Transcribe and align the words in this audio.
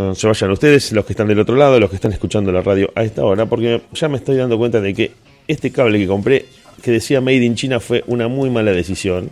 No 0.00 0.14
se 0.14 0.26
vayan 0.26 0.50
ustedes, 0.50 0.92
los 0.92 1.04
que 1.04 1.12
están 1.12 1.28
del 1.28 1.38
otro 1.38 1.56
lado, 1.56 1.78
los 1.78 1.90
que 1.90 1.96
están 1.96 2.12
escuchando 2.12 2.50
la 2.50 2.62
radio 2.62 2.90
a 2.94 3.04
esta 3.04 3.22
hora, 3.22 3.44
porque 3.44 3.82
ya 3.92 4.08
me 4.08 4.16
estoy 4.16 4.36
dando 4.36 4.56
cuenta 4.56 4.80
de 4.80 4.94
que 4.94 5.12
este 5.46 5.70
cable 5.70 5.98
que 5.98 6.06
compré, 6.06 6.46
que 6.82 6.90
decía 6.90 7.20
Made 7.20 7.44
in 7.44 7.54
China, 7.54 7.80
fue 7.80 8.02
una 8.06 8.26
muy 8.26 8.48
mala 8.48 8.72
decisión. 8.72 9.30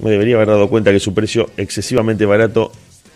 Me 0.00 0.10
debería 0.10 0.36
haber 0.36 0.48
dado 0.48 0.70
cuenta 0.70 0.92
que 0.92 1.00
su 1.00 1.12
precio 1.12 1.50
excesivamente 1.58 2.24
barato 2.24 2.72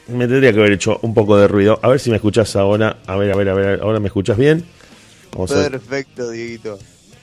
me 0.08 0.28
tendría 0.28 0.52
que 0.52 0.58
haber 0.58 0.72
hecho 0.72 0.98
un 1.00 1.14
poco 1.14 1.38
de 1.38 1.48
ruido. 1.48 1.78
A 1.82 1.88
ver 1.88 1.98
si 1.98 2.10
me 2.10 2.16
escuchás 2.16 2.56
ahora. 2.56 2.98
A 3.06 3.16
ver, 3.16 3.32
a 3.32 3.36
ver, 3.36 3.48
a 3.48 3.54
ver. 3.54 3.80
¿Ahora 3.80 3.98
me 3.98 4.08
escuchas 4.08 4.36
bien? 4.36 4.64
Perfecto, 5.48 6.30
Dieguito. 6.30 6.78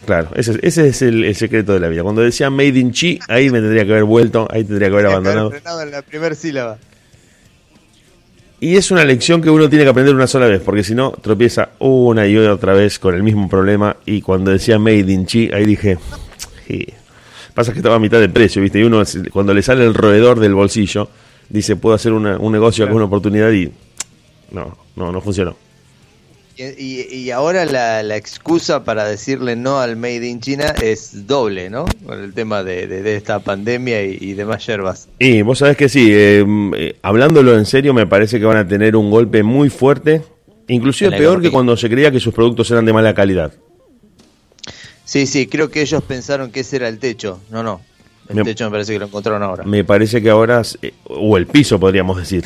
Claro, 0.05 0.29
ese, 0.35 0.57
ese 0.63 0.87
es 0.87 1.01
el, 1.01 1.35
secreto 1.35 1.73
de 1.73 1.81
la 1.81 1.89
vida. 1.89 2.03
Cuando 2.03 2.21
decía 2.21 2.49
Made 2.49 2.79
in 2.79 2.91
Chi, 2.91 3.19
ahí 3.27 3.49
me 3.51 3.59
tendría 3.59 3.85
que 3.85 3.91
haber 3.91 4.05
vuelto, 4.05 4.47
ahí 4.49 4.63
tendría 4.63 4.87
que 4.87 4.93
haber 4.93 5.05
abandonado. 5.07 5.51
en 5.53 5.91
la 5.91 6.01
primera 6.01 6.33
sílaba. 6.33 6.79
Y 8.61 8.75
es 8.75 8.91
una 8.91 9.05
lección 9.05 9.41
que 9.41 9.49
uno 9.49 9.69
tiene 9.69 9.85
que 9.85 9.91
aprender 9.91 10.13
una 10.13 10.27
sola 10.27 10.47
vez, 10.47 10.61
porque 10.61 10.83
si 10.83 10.93
no, 10.93 11.11
tropieza 11.11 11.69
una 11.79 12.27
y 12.27 12.35
otra 12.37 12.73
vez 12.73 12.99
con 12.99 13.15
el 13.15 13.23
mismo 13.23 13.47
problema. 13.47 13.95
Y 14.05 14.21
cuando 14.21 14.51
decía 14.51 14.77
Made 14.77 15.11
in 15.11 15.25
Chi, 15.25 15.49
ahí 15.53 15.65
dije, 15.65 15.97
pasa 17.53 17.71
que 17.71 17.79
estaba 17.79 17.95
a 17.95 17.99
mitad 17.99 18.19
de 18.19 18.27
precio, 18.27 18.61
¿viste? 18.61 18.79
Y 18.79 18.83
uno, 18.83 19.01
cuando 19.31 19.53
le 19.53 19.61
sale 19.61 19.85
el 19.85 19.93
roedor 19.93 20.41
del 20.41 20.53
bolsillo, 20.55 21.09
dice, 21.47 21.77
puedo 21.77 21.95
hacer 21.95 22.11
un 22.11 22.51
negocio, 22.51 22.83
alguna 22.85 23.05
oportunidad, 23.05 23.49
y 23.51 23.71
no, 24.51 24.77
no, 24.97 25.11
no 25.11 25.21
funcionó. 25.21 25.55
Y, 26.61 27.31
ahora 27.31 27.63
la, 27.63 28.17
excusa 28.17 28.83
para 28.83 29.05
decirle 29.05 29.55
no 29.55 29.79
al 29.79 29.95
Made 29.95 30.27
in 30.27 30.41
China 30.41 30.65
es 30.81 31.25
doble, 31.25 31.69
¿no? 31.69 31.85
Con 32.05 32.21
el 32.21 32.33
tema 32.33 32.65
de, 32.65 33.15
esta 33.15 33.39
pandemia 33.39 34.03
y, 34.03 34.33
demás 34.33 34.65
yerbas. 34.65 35.07
Y 35.19 35.41
vos 35.41 35.59
sabés 35.59 35.77
que 35.77 35.87
sí, 35.87 36.09
eh, 36.11 36.45
eh, 36.75 36.97
hablándolo 37.01 37.57
en 37.57 37.65
serio, 37.65 37.93
me 37.93 38.07
parece 38.07 38.39
que 38.39 38.45
van 38.45 38.57
a 38.57 38.67
tener 38.67 38.97
un 38.97 39.09
golpe 39.09 39.41
muy 39.41 39.69
fuerte, 39.69 40.21
inclusive 40.67 41.17
peor 41.17 41.41
que 41.41 41.49
cuando 41.49 41.77
se 41.77 41.89
creía 41.89 42.11
que 42.11 42.19
sus 42.19 42.33
productos 42.33 42.69
eran 42.71 42.83
de 42.83 42.91
mala 42.91 43.13
calidad. 43.13 43.53
Sí, 45.05 45.27
sí, 45.27 45.47
creo 45.47 45.69
que 45.69 45.81
ellos 45.81 46.03
pensaron 46.03 46.51
que 46.51 46.59
ese 46.59 46.75
era 46.75 46.89
el 46.89 46.99
techo. 46.99 47.39
No, 47.49 47.63
no. 47.63 47.79
El 48.27 48.43
techo 48.43 48.65
me 48.65 48.71
parece 48.71 48.91
que 48.91 48.99
lo 48.99 49.05
encontraron 49.05 49.41
ahora. 49.43 49.63
Me 49.63 49.85
parece 49.85 50.21
que 50.21 50.29
ahora, 50.29 50.61
eh, 50.81 50.93
o 51.05 51.37
el 51.37 51.47
piso 51.47 51.79
podríamos 51.79 52.17
decir. 52.17 52.43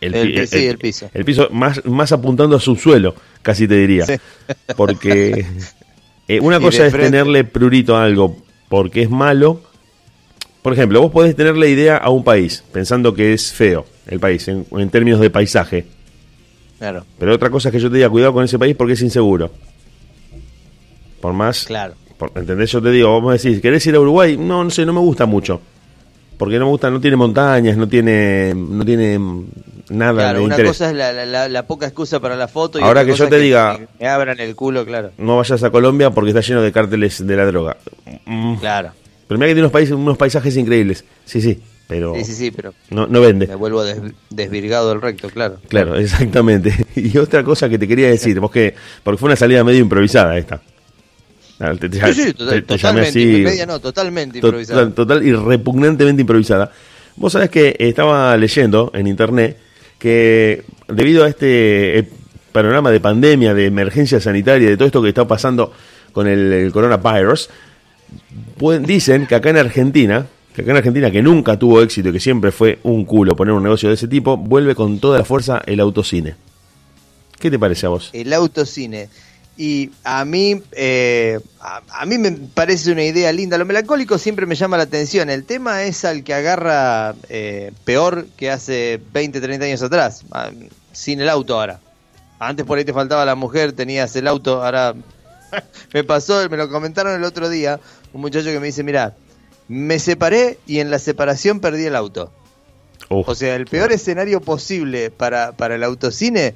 El, 0.00 0.46
sí, 0.48 0.66
el, 0.66 0.78
piso. 0.78 1.10
El 1.12 1.24
piso 1.24 1.48
más, 1.50 1.84
más 1.84 2.12
apuntando 2.12 2.56
a 2.56 2.60
su 2.60 2.76
suelo, 2.76 3.14
casi 3.42 3.66
te 3.66 3.76
diría. 3.76 4.06
Porque 4.76 5.46
eh, 6.28 6.40
una 6.40 6.60
cosa 6.60 6.86
es 6.86 6.92
tenerle 6.92 7.44
prurito 7.44 7.96
a 7.96 8.04
algo 8.04 8.36
porque 8.68 9.02
es 9.02 9.10
malo. 9.10 9.60
Por 10.62 10.72
ejemplo, 10.72 11.00
vos 11.00 11.12
podés 11.12 11.34
tenerle 11.34 11.70
idea 11.70 11.96
a 11.96 12.10
un 12.10 12.24
país 12.24 12.64
pensando 12.72 13.14
que 13.14 13.32
es 13.32 13.52
feo 13.52 13.86
el 14.06 14.20
país 14.20 14.46
en, 14.48 14.90
términos 14.90 15.20
de 15.20 15.30
paisaje. 15.30 15.86
Claro. 16.78 17.04
Pero 17.18 17.34
otra 17.34 17.50
cosa 17.50 17.68
es 17.68 17.72
que 17.72 17.80
yo 17.80 17.90
te 17.90 17.96
diga 17.96 18.08
cuidado 18.08 18.32
con 18.32 18.44
ese 18.44 18.58
país 18.58 18.76
porque 18.76 18.94
es 18.94 19.02
inseguro. 19.02 19.50
Por 21.20 21.32
más. 21.32 21.64
Claro. 21.64 21.94
¿Entendés? 22.34 22.72
Yo 22.72 22.82
te 22.82 22.90
digo, 22.90 23.12
vamos 23.12 23.30
a 23.30 23.32
decir, 23.34 23.60
¿querés 23.60 23.86
ir 23.86 23.94
a 23.94 24.00
Uruguay? 24.00 24.36
No, 24.36 24.64
no 24.64 24.70
sé, 24.70 24.84
no 24.84 24.92
me 24.92 25.00
gusta 25.00 25.26
mucho 25.26 25.60
porque 26.38 26.58
no 26.58 26.66
me 26.66 26.70
gusta, 26.70 26.88
no 26.90 27.00
tiene 27.00 27.16
montañas, 27.16 27.76
no 27.76 27.88
tiene, 27.88 28.54
no 28.54 28.84
tiene 28.84 29.18
nada 29.90 30.12
claro, 30.12 30.44
una 30.44 30.56
cosa 30.56 30.90
es 30.90 31.50
la, 31.50 31.66
poca 31.66 31.86
excusa 31.86 32.20
para 32.20 32.36
la 32.36 32.48
foto 32.48 32.78
y 32.78 32.82
ahora 32.82 33.04
que 33.04 33.14
yo 33.14 33.28
te 33.28 33.38
diga 33.38 33.78
me 33.98 34.08
abran 34.08 34.38
el 34.40 34.54
culo, 34.54 34.86
claro. 34.86 35.10
No 35.18 35.36
vayas 35.36 35.62
a 35.62 35.70
Colombia 35.70 36.10
porque 36.10 36.30
está 36.30 36.40
lleno 36.40 36.62
de 36.62 36.72
cárteles 36.72 37.26
de 37.26 37.36
la 37.36 37.44
droga. 37.44 37.76
Mm. 38.24 38.54
Claro. 38.56 38.92
Pero 39.26 39.38
mira 39.38 39.48
que 39.48 39.54
tiene 39.54 39.62
unos 39.62 39.72
países, 39.72 39.94
unos 39.94 40.16
paisajes 40.16 40.56
increíbles. 40.56 41.04
Sí, 41.24 41.42
sí, 41.42 41.60
pero 41.86 42.14
Sí, 42.16 42.24
sí, 42.24 42.34
sí, 42.34 42.50
pero 42.50 42.72
no, 42.90 43.06
no 43.06 43.20
vende. 43.20 43.46
Me 43.46 43.56
vuelvo 43.56 43.82
desvirgado 44.30 44.90
del 44.90 45.02
recto, 45.02 45.28
claro. 45.30 45.58
Claro, 45.68 45.96
exactamente. 45.98 46.86
Y 46.94 47.18
otra 47.18 47.42
cosa 47.42 47.68
que 47.68 47.78
te 47.78 47.88
quería 47.88 48.08
decir, 48.08 48.38
vos 48.38 48.50
que 48.50 48.74
porque 49.02 49.18
fue 49.18 49.26
una 49.26 49.36
salida 49.36 49.64
medio 49.64 49.80
improvisada 49.80 50.38
esta. 50.38 50.62
Ah, 51.60 51.74
sí, 52.12 52.34
totalmente, 52.34 53.66
no, 53.66 53.80
totalmente 53.80 54.38
improvisada. 54.38 54.90
Total, 54.90 55.26
y 55.26 55.32
repugnantemente 55.32 56.20
improvisada. 56.20 56.70
Vos 57.16 57.32
sabés 57.32 57.50
que 57.50 57.74
estaba 57.80 58.36
leyendo 58.36 58.92
en 58.94 59.08
internet 59.08 59.58
que 59.98 60.62
debido 60.86 61.24
a 61.24 61.28
este 61.28 61.98
eh, 61.98 62.08
panorama 62.52 62.92
de 62.92 63.00
pandemia, 63.00 63.54
de 63.54 63.66
emergencia 63.66 64.20
sanitaria, 64.20 64.68
de 64.68 64.76
todo 64.76 64.86
esto 64.86 65.02
que 65.02 65.08
está 65.08 65.26
pasando 65.26 65.72
con 66.12 66.28
el, 66.28 66.70
coronavirus, 66.72 67.50
dicen 68.82 69.26
que 69.26 69.34
acá 69.34 69.50
en 69.50 69.56
Argentina, 69.56 70.26
que 70.54 70.62
acá 70.62 70.70
en 70.70 70.76
Argentina 70.76 71.10
que 71.10 71.22
nunca 71.22 71.58
tuvo 71.58 71.82
éxito 71.82 72.10
y 72.10 72.12
que 72.12 72.20
siempre 72.20 72.52
fue 72.52 72.78
un 72.84 73.04
culo 73.04 73.34
poner 73.34 73.52
un 73.52 73.64
negocio 73.64 73.88
de 73.88 73.96
ese 73.96 74.06
tipo, 74.06 74.36
vuelve 74.36 74.76
con 74.76 75.00
toda 75.00 75.18
la 75.18 75.24
fuerza 75.24 75.60
el 75.66 75.80
autocine. 75.80 76.36
¿Qué 77.38 77.50
te 77.50 77.58
parece 77.58 77.86
a 77.86 77.90
vos? 77.90 78.10
El 78.12 78.32
autocine. 78.32 79.08
Y 79.60 79.90
a 80.04 80.24
mí, 80.24 80.62
eh, 80.70 81.40
a, 81.60 82.06
mí 82.06 82.16
me 82.16 82.30
parece 82.30 82.92
una 82.92 83.02
idea 83.02 83.32
linda. 83.32 83.58
Lo 83.58 83.66
melancólico 83.66 84.16
siempre 84.16 84.46
me 84.46 84.54
llama 84.54 84.76
la 84.76 84.84
atención. 84.84 85.30
El 85.30 85.44
tema 85.44 85.82
es 85.82 86.04
al 86.04 86.22
que 86.22 86.32
agarra 86.32 87.16
eh, 87.28 87.72
peor 87.84 88.28
que 88.36 88.52
hace 88.52 89.00
20, 89.12 89.40
30 89.40 89.66
años 89.66 89.82
atrás. 89.82 90.24
Ah, 90.30 90.50
sin 90.92 91.20
el 91.20 91.28
auto 91.28 91.58
ahora. 91.58 91.80
Antes 92.38 92.64
por 92.64 92.78
ahí 92.78 92.84
te 92.84 92.92
faltaba 92.92 93.24
la 93.24 93.34
mujer, 93.34 93.72
tenías 93.72 94.14
el 94.14 94.28
auto. 94.28 94.62
Ahora 94.62 94.94
me 95.92 96.04
pasó, 96.04 96.48
me 96.48 96.56
lo 96.56 96.68
comentaron 96.68 97.16
el 97.16 97.24
otro 97.24 97.48
día. 97.48 97.80
Un 98.12 98.20
muchacho 98.20 98.46
que 98.46 98.60
me 98.60 98.66
dice, 98.66 98.84
mira, 98.84 99.16
me 99.66 99.98
separé 99.98 100.60
y 100.68 100.78
en 100.78 100.92
la 100.92 101.00
separación 101.00 101.58
perdí 101.58 101.84
el 101.86 101.96
auto. 101.96 102.30
O 103.08 103.34
sea, 103.34 103.56
el 103.56 103.66
peor 103.66 103.90
escenario 103.90 104.40
posible 104.40 105.10
para, 105.10 105.50
para 105.50 105.74
el 105.74 105.82
autocine 105.82 106.54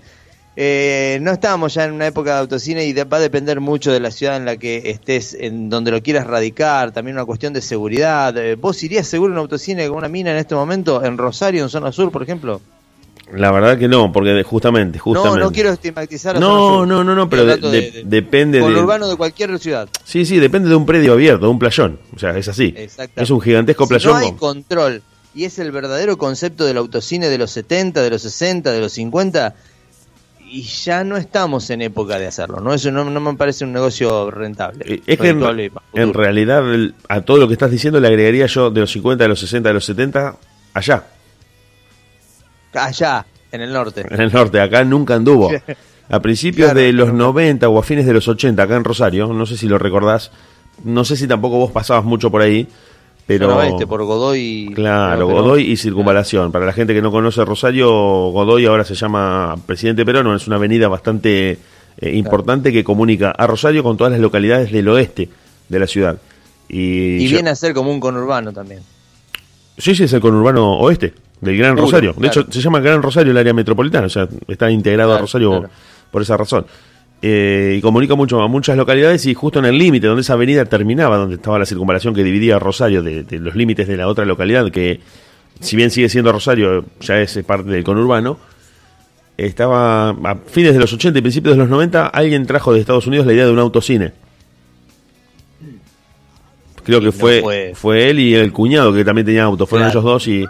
eh, 0.55 1.19
no 1.23 1.33
estábamos 1.33 1.73
ya 1.75 1.85
en 1.85 1.93
una 1.93 2.07
época 2.07 2.35
de 2.35 2.41
autocine 2.41 2.85
y 2.85 2.93
va 2.93 3.17
a 3.17 3.21
depender 3.21 3.61
mucho 3.61 3.91
de 3.91 4.01
la 4.01 4.11
ciudad 4.11 4.37
en 4.37 4.45
la 4.45 4.57
que 4.57 4.91
estés, 4.91 5.35
en 5.35 5.71
donde 5.71 5.91
lo 5.91 6.03
quieras 6.03 6.27
radicar, 6.27 6.93
también 6.93 7.17
una 7.17 7.25
cuestión 7.25 7.53
de 7.53 7.63
seguridad. 7.63 8.37
Eh, 8.37 8.57
¿Vos 8.57 8.83
irías 8.83 9.07
seguro 9.07 9.33
en 9.33 9.39
un 9.39 9.43
autocine 9.45 9.89
con 9.89 9.99
una 9.99 10.09
mina 10.09 10.31
en 10.31 10.37
este 10.37 10.55
momento, 10.55 11.03
en 11.03 11.17
Rosario, 11.17 11.63
en 11.63 11.71
zona 11.71 11.91
sur, 11.91 12.11
por 12.11 12.23
ejemplo? 12.23 12.61
La 13.33 13.51
verdad 13.51 13.79
que 13.79 13.89
no, 13.89 14.13
porque 14.13 14.43
justamente, 14.43 14.99
justamente. 14.99 15.39
No, 15.39 15.45
no 15.47 15.53
quiero 15.53 15.71
estigmatizar 15.71 16.37
a 16.37 16.41
No, 16.41 16.85
no, 16.85 17.03
no, 17.03 17.15
no, 17.15 17.31
pero 17.31 17.47
depende 17.47 18.59
de. 18.59 18.65
urbano 18.65 19.09
de 19.09 19.17
cualquier 19.17 19.59
ciudad. 19.59 19.89
Sí, 20.05 20.27
sí, 20.27 20.39
depende 20.39 20.69
de 20.69 20.75
un 20.75 20.85
predio 20.85 21.15
abierto, 21.15 21.47
de 21.47 21.51
un 21.51 21.59
playón. 21.59 21.99
O 22.15 22.19
sea, 22.19 22.37
es 22.37 22.49
así. 22.49 22.75
Es 23.17 23.31
un 23.31 23.41
gigantesco 23.41 23.87
playón. 23.87 24.13
no 24.13 24.19
hay 24.19 24.33
control 24.33 25.03
y 25.35 25.45
es 25.45 25.59
el 25.59 25.73
verdadero 25.73 26.19
concepto 26.19 26.65
del 26.67 26.77
autocine 26.77 27.29
de 27.29 27.39
los 27.39 27.51
70, 27.53 28.03
de 28.03 28.11
los 28.11 28.23
60, 28.23 28.71
de 28.71 28.81
los 28.81 28.93
50 28.93 29.55
y 30.53 30.63
ya 30.65 31.03
no 31.03 31.17
estamos 31.17 31.71
en 31.71 31.81
época 31.81 32.19
de 32.19 32.27
hacerlo, 32.27 32.61
¿no? 32.61 32.75
Eso 32.75 32.91
no, 32.91 33.05
me 33.05 33.35
parece 33.35 33.65
un 33.65 33.73
negocio 33.73 34.31
rentable. 34.31 34.85
Eh, 34.87 35.03
es 35.07 35.19
que 35.19 35.31
en, 35.31 36.13
realidad 36.13 36.63
a 37.09 37.23
todo 37.23 37.39
lo 37.39 37.47
que 37.49 37.55
estás 37.55 37.71
diciendo 37.71 37.99
le 37.99 38.09
agregaría 38.09 38.45
yo 38.45 38.71
de 38.71 38.83
los 38.83 38.93
50, 38.93 39.25
de 39.25 39.29
los 39.29 39.41
60, 39.41 39.71
de 39.71 39.73
los 39.73 39.85
70, 39.87 40.37
allá. 40.75 41.07
Allá, 42.75 43.25
en 43.51 43.63
el 43.63 43.73
norte. 43.73 44.05
En 44.11 44.21
el 44.21 44.31
norte, 44.31 44.61
acá 44.61 44.85
nunca 44.85 45.15
anduvo. 45.15 45.51
A 46.11 46.21
principios 46.21 46.75
de 46.75 46.93
los 46.93 47.15
90 47.15 47.67
o 47.71 47.79
a 47.79 47.83
fines 47.83 48.05
de 48.05 48.13
los 48.13 48.29
80, 48.29 48.63
acá 48.63 48.77
en 48.77 48.85
Rosario, 48.85 49.29
no 49.29 49.47
sé 49.47 49.57
si 49.57 49.67
lo 49.67 49.79
recordás, 49.79 50.31
no 50.85 51.07
sé 51.07 51.17
si 51.17 51.27
tampoco 51.27 51.57
vos 51.57 51.71
pasabas 51.71 52.05
mucho 52.05 52.31
por 52.31 52.43
ahí, 52.43 52.69
pero 53.39 53.63
este, 53.63 53.87
por 53.87 54.03
Godoy. 54.05 54.73
Claro, 54.75 55.27
Godoy 55.27 55.71
y 55.71 55.77
Circunvalación. 55.77 56.53
Para 56.53 56.67
la 56.67 56.73
gente 56.73 56.95
que 56.95 57.03
no 57.03 57.11
conoce 57.11 57.45
Rosario, 57.45 57.89
Godoy 58.31 58.67
ahora 58.67 58.85
se 58.85 58.95
llama 58.95 59.57
Presidente 59.67 60.05
Perón, 60.05 60.35
es 60.35 60.47
una 60.47 60.57
avenida 60.57 60.89
bastante 60.89 61.59
eh, 61.99 62.17
importante 62.17 62.73
que 62.73 62.85
comunica 62.85 63.31
a 63.31 63.47
Rosario 63.47 63.83
con 63.83 63.97
todas 63.97 64.13
las 64.13 64.21
localidades 64.21 64.73
del 64.73 64.89
oeste 64.89 65.29
de 65.69 65.79
la 65.79 65.87
ciudad. 65.87 66.19
Y, 66.69 67.29
viene 67.29 67.51
a 67.51 67.55
ser 67.55 67.75
como 67.75 67.91
un 67.91 68.01
conurbano 68.01 68.53
también. 68.53 68.81
Sí, 69.77 69.95
sí, 69.95 70.05
es 70.05 70.13
el 70.13 70.21
conurbano 70.21 70.79
oeste 70.79 71.13
del 71.41 71.59
Gran 71.59 71.77
Rosario. 71.77 72.15
De 72.17 72.29
hecho, 72.29 72.47
se 72.51 72.61
llama 72.61 72.81
Gran 72.81 73.03
Rosario 73.03 73.33
el 73.33 73.39
área 73.39 73.53
metropolitana, 73.53 74.07
o 74.07 74.11
sea, 74.11 74.29
está 74.49 74.71
integrado 74.71 75.15
a 75.15 75.19
Rosario 75.19 75.69
por 76.11 76.23
esa 76.23 76.37
razón. 76.37 76.67
Eh, 77.25 77.77
y 77.79 77.81
comunica 77.81 78.17
mucho 78.17 78.43
a 78.43 78.49
muchas 78.49 78.77
localidades 78.77 79.25
y 79.27 79.35
justo 79.35 79.61
en 79.61 79.67
el 79.67 79.79
límite 79.79 80.09
donde 80.09 80.23
esa 80.23 80.33
avenida 80.33 80.65
terminaba, 80.65 81.17
donde 81.17 81.37
estaba 81.37 81.57
la 81.57 81.67
circunvalación 81.67 82.15
que 82.15 82.25
dividía 82.25 82.59
Rosario 82.59 83.01
de, 83.01 83.25
los 83.39 83.55
límites 83.55 83.87
de 83.87 83.97
la 83.97 84.09
otra 84.09 84.25
localidad, 84.25 84.73
que 84.73 84.99
si 85.61 85.77
bien 85.77 85.93
sigue 85.93 86.09
siendo 86.09 86.33
Rosario, 86.33 86.85
ya 87.01 87.21
es 87.21 87.39
parte 87.47 87.71
del 87.71 87.85
conurbano, 87.85 88.39
estaba 89.37 90.09
a 90.11 90.37
fines 90.47 90.75
de 90.75 90.81
los 90.81 90.93
80 90.93 91.21
y 91.21 91.23
principios 91.23 91.55
de 91.55 91.61
los 91.61 91.71
90, 91.71 92.09
alguien 92.09 92.45
trajo 92.45 92.73
de 92.73 92.81
Estados 92.81 93.07
Unidos 93.07 93.25
la 93.25 93.35
idea 93.35 93.47
de 93.47 93.53
un 93.53 93.61
autocine. 93.61 94.13
Creo 96.83 97.01
que 97.01 97.13
fue, 97.13 97.73
fue, 97.77 98.11
él 98.11 98.19
y 98.19 98.35
el 98.35 98.53
cuñado 98.53 98.93
que 98.93 99.05
también 99.05 99.25
tenía 99.25 99.45
auto, 99.45 99.65
fueron 99.69 99.89
ellos 99.89 100.03
dos 100.03 100.27
y 100.27 100.45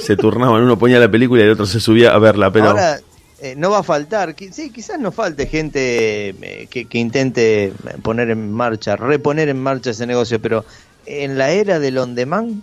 se 0.00 0.16
turnaban, 0.16 0.62
uno 0.62 0.78
ponía 0.78 1.00
la 1.00 1.10
película 1.10 1.42
y 1.42 1.46
el 1.46 1.50
otro 1.50 1.66
se 1.66 1.80
subía 1.80 2.14
a 2.14 2.18
verla, 2.20 2.52
pero... 2.52 2.76
Eh, 3.44 3.56
no 3.56 3.70
va 3.70 3.80
a 3.80 3.82
faltar, 3.82 4.36
sí, 4.52 4.70
quizás 4.70 5.00
no 5.00 5.10
falte 5.10 5.48
gente 5.48 6.28
eh, 6.28 6.68
que, 6.70 6.86
intente 6.96 7.72
poner 8.00 8.30
en 8.30 8.52
marcha, 8.52 8.94
reponer 8.94 9.48
en 9.48 9.60
marcha 9.60 9.90
ese 9.90 10.06
negocio, 10.06 10.40
pero 10.40 10.64
en 11.06 11.36
la 11.36 11.50
era 11.50 11.80
del 11.80 11.98
on 11.98 12.14
demand, 12.14 12.62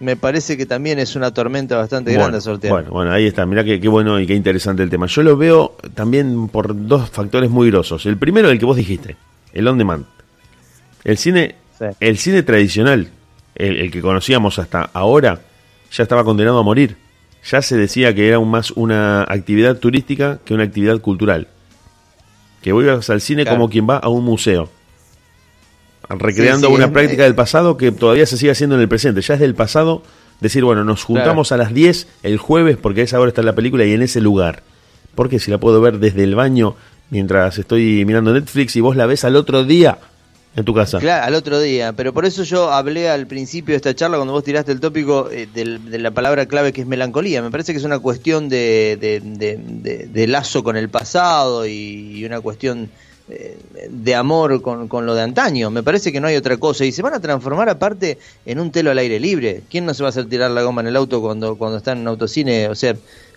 me 0.00 0.16
parece 0.16 0.56
que 0.56 0.66
también 0.66 0.98
es 0.98 1.14
una 1.14 1.32
tormenta 1.32 1.76
bastante 1.76 2.12
grande 2.12 2.40
sortear. 2.40 2.72
Bueno, 2.72 2.90
bueno, 2.90 3.12
ahí 3.12 3.28
está, 3.28 3.46
mirá 3.46 3.62
qué, 3.62 3.78
bueno 3.86 4.18
y 4.18 4.26
qué 4.26 4.34
interesante 4.34 4.82
el 4.82 4.90
tema. 4.90 5.06
Yo 5.06 5.22
lo 5.22 5.36
veo 5.36 5.76
también 5.94 6.48
por 6.48 6.88
dos 6.88 7.08
factores 7.08 7.48
muy 7.48 7.70
grosos. 7.70 8.04
El 8.04 8.16
primero, 8.16 8.50
el 8.50 8.58
que 8.58 8.64
vos 8.64 8.76
dijiste, 8.76 9.14
el 9.52 9.68
on 9.68 9.78
demand. 9.78 10.06
El 11.04 11.18
cine, 11.18 11.54
el 12.00 12.18
cine 12.18 12.42
tradicional, 12.42 13.10
el, 13.54 13.92
que 13.92 14.00
conocíamos 14.00 14.58
hasta 14.58 14.90
ahora, 14.92 15.40
ya 15.92 16.02
estaba 16.02 16.24
condenado 16.24 16.58
a 16.58 16.64
morir. 16.64 16.96
Ya 17.44 17.62
se 17.62 17.76
decía 17.76 18.14
que 18.14 18.28
era 18.28 18.38
más 18.40 18.70
una 18.72 19.22
actividad 19.22 19.76
turística 19.78 20.38
que 20.44 20.54
una 20.54 20.64
actividad 20.64 21.00
cultural. 21.00 21.48
Que 22.62 22.72
vuelvas 22.72 23.08
al 23.10 23.20
cine 23.20 23.46
como 23.46 23.70
quien 23.70 23.88
va 23.88 23.96
a 23.96 24.08
un 24.08 24.24
museo 24.24 24.68
recreando 26.18 26.70
una 26.70 26.92
práctica 26.92 27.24
del 27.24 27.34
pasado 27.34 27.76
que 27.76 27.92
todavía 27.92 28.26
se 28.26 28.36
sigue 28.36 28.52
haciendo 28.52 28.76
en 28.76 28.82
el 28.82 28.88
presente. 28.88 29.20
Ya 29.20 29.34
es 29.34 29.40
del 29.40 29.54
pasado 29.54 30.02
decir, 30.40 30.64
bueno, 30.64 30.84
nos 30.84 31.04
juntamos 31.04 31.52
a 31.52 31.56
las 31.56 31.72
10 31.72 32.08
el 32.22 32.38
jueves 32.38 32.76
porque 32.76 33.02
a 33.02 33.04
esa 33.04 33.20
hora 33.20 33.28
está 33.28 33.42
la 33.42 33.54
película 33.54 33.84
y 33.84 33.92
en 33.92 34.02
ese 34.02 34.20
lugar. 34.20 34.62
Porque 35.14 35.38
si 35.38 35.50
la 35.50 35.58
puedo 35.58 35.80
ver 35.80 35.98
desde 35.98 36.24
el 36.24 36.34
baño 36.34 36.76
mientras 37.10 37.58
estoy 37.58 38.04
mirando 38.04 38.32
Netflix 38.32 38.76
y 38.76 38.80
vos 38.80 38.96
la 38.96 39.06
ves 39.06 39.24
al 39.24 39.36
otro 39.36 39.64
día 39.64 39.98
en 40.56 40.64
tu 40.64 40.74
casa. 40.74 40.98
Claro, 40.98 41.26
al 41.26 41.34
otro 41.34 41.60
día. 41.60 41.92
Pero 41.92 42.12
por 42.12 42.24
eso 42.24 42.42
yo 42.42 42.70
hablé 42.72 43.08
al 43.08 43.26
principio 43.26 43.72
de 43.72 43.76
esta 43.76 43.94
charla, 43.94 44.16
cuando 44.16 44.32
vos 44.32 44.44
tiraste 44.44 44.72
el 44.72 44.80
tópico 44.80 45.30
eh, 45.30 45.46
de 45.52 45.98
la 45.98 46.10
palabra 46.10 46.46
clave 46.46 46.72
que 46.72 46.80
es 46.80 46.86
melancolía. 46.86 47.42
Me 47.42 47.50
parece 47.50 47.72
que 47.72 47.78
es 47.78 47.84
una 47.84 47.98
cuestión 47.98 48.48
de, 48.48 48.98
de, 49.00 50.26
lazo 50.26 50.64
con 50.64 50.76
el 50.76 50.88
pasado 50.88 51.66
y 51.66 52.24
una 52.24 52.40
cuestión 52.40 52.90
eh, 53.32 53.56
de 53.88 54.14
amor 54.16 54.60
con, 54.60 54.88
con, 54.88 55.06
lo 55.06 55.14
de 55.14 55.22
antaño. 55.22 55.70
Me 55.70 55.84
parece 55.84 56.10
que 56.10 56.20
no 56.20 56.26
hay 56.26 56.34
otra 56.34 56.56
cosa. 56.56 56.84
Y 56.84 56.90
se 56.90 57.02
van 57.02 57.14
a 57.14 57.20
transformar 57.20 57.68
aparte 57.68 58.18
en 58.44 58.58
un 58.58 58.72
telo 58.72 58.90
al 58.90 58.98
aire 58.98 59.20
libre. 59.20 59.62
¿Quién 59.70 59.86
no 59.86 59.94
se 59.94 60.02
va 60.02 60.08
a 60.08 60.10
hacer 60.10 60.28
tirar 60.28 60.50
la 60.50 60.62
goma 60.62 60.80
en 60.80 60.88
el 60.88 60.96
auto 60.96 61.20
cuando, 61.20 61.56
cuando 61.56 61.78
está 61.78 61.92
en 61.92 61.98
un 62.00 62.08
autocine? 62.08 62.68
O 62.68 62.74
sea, 62.74 62.96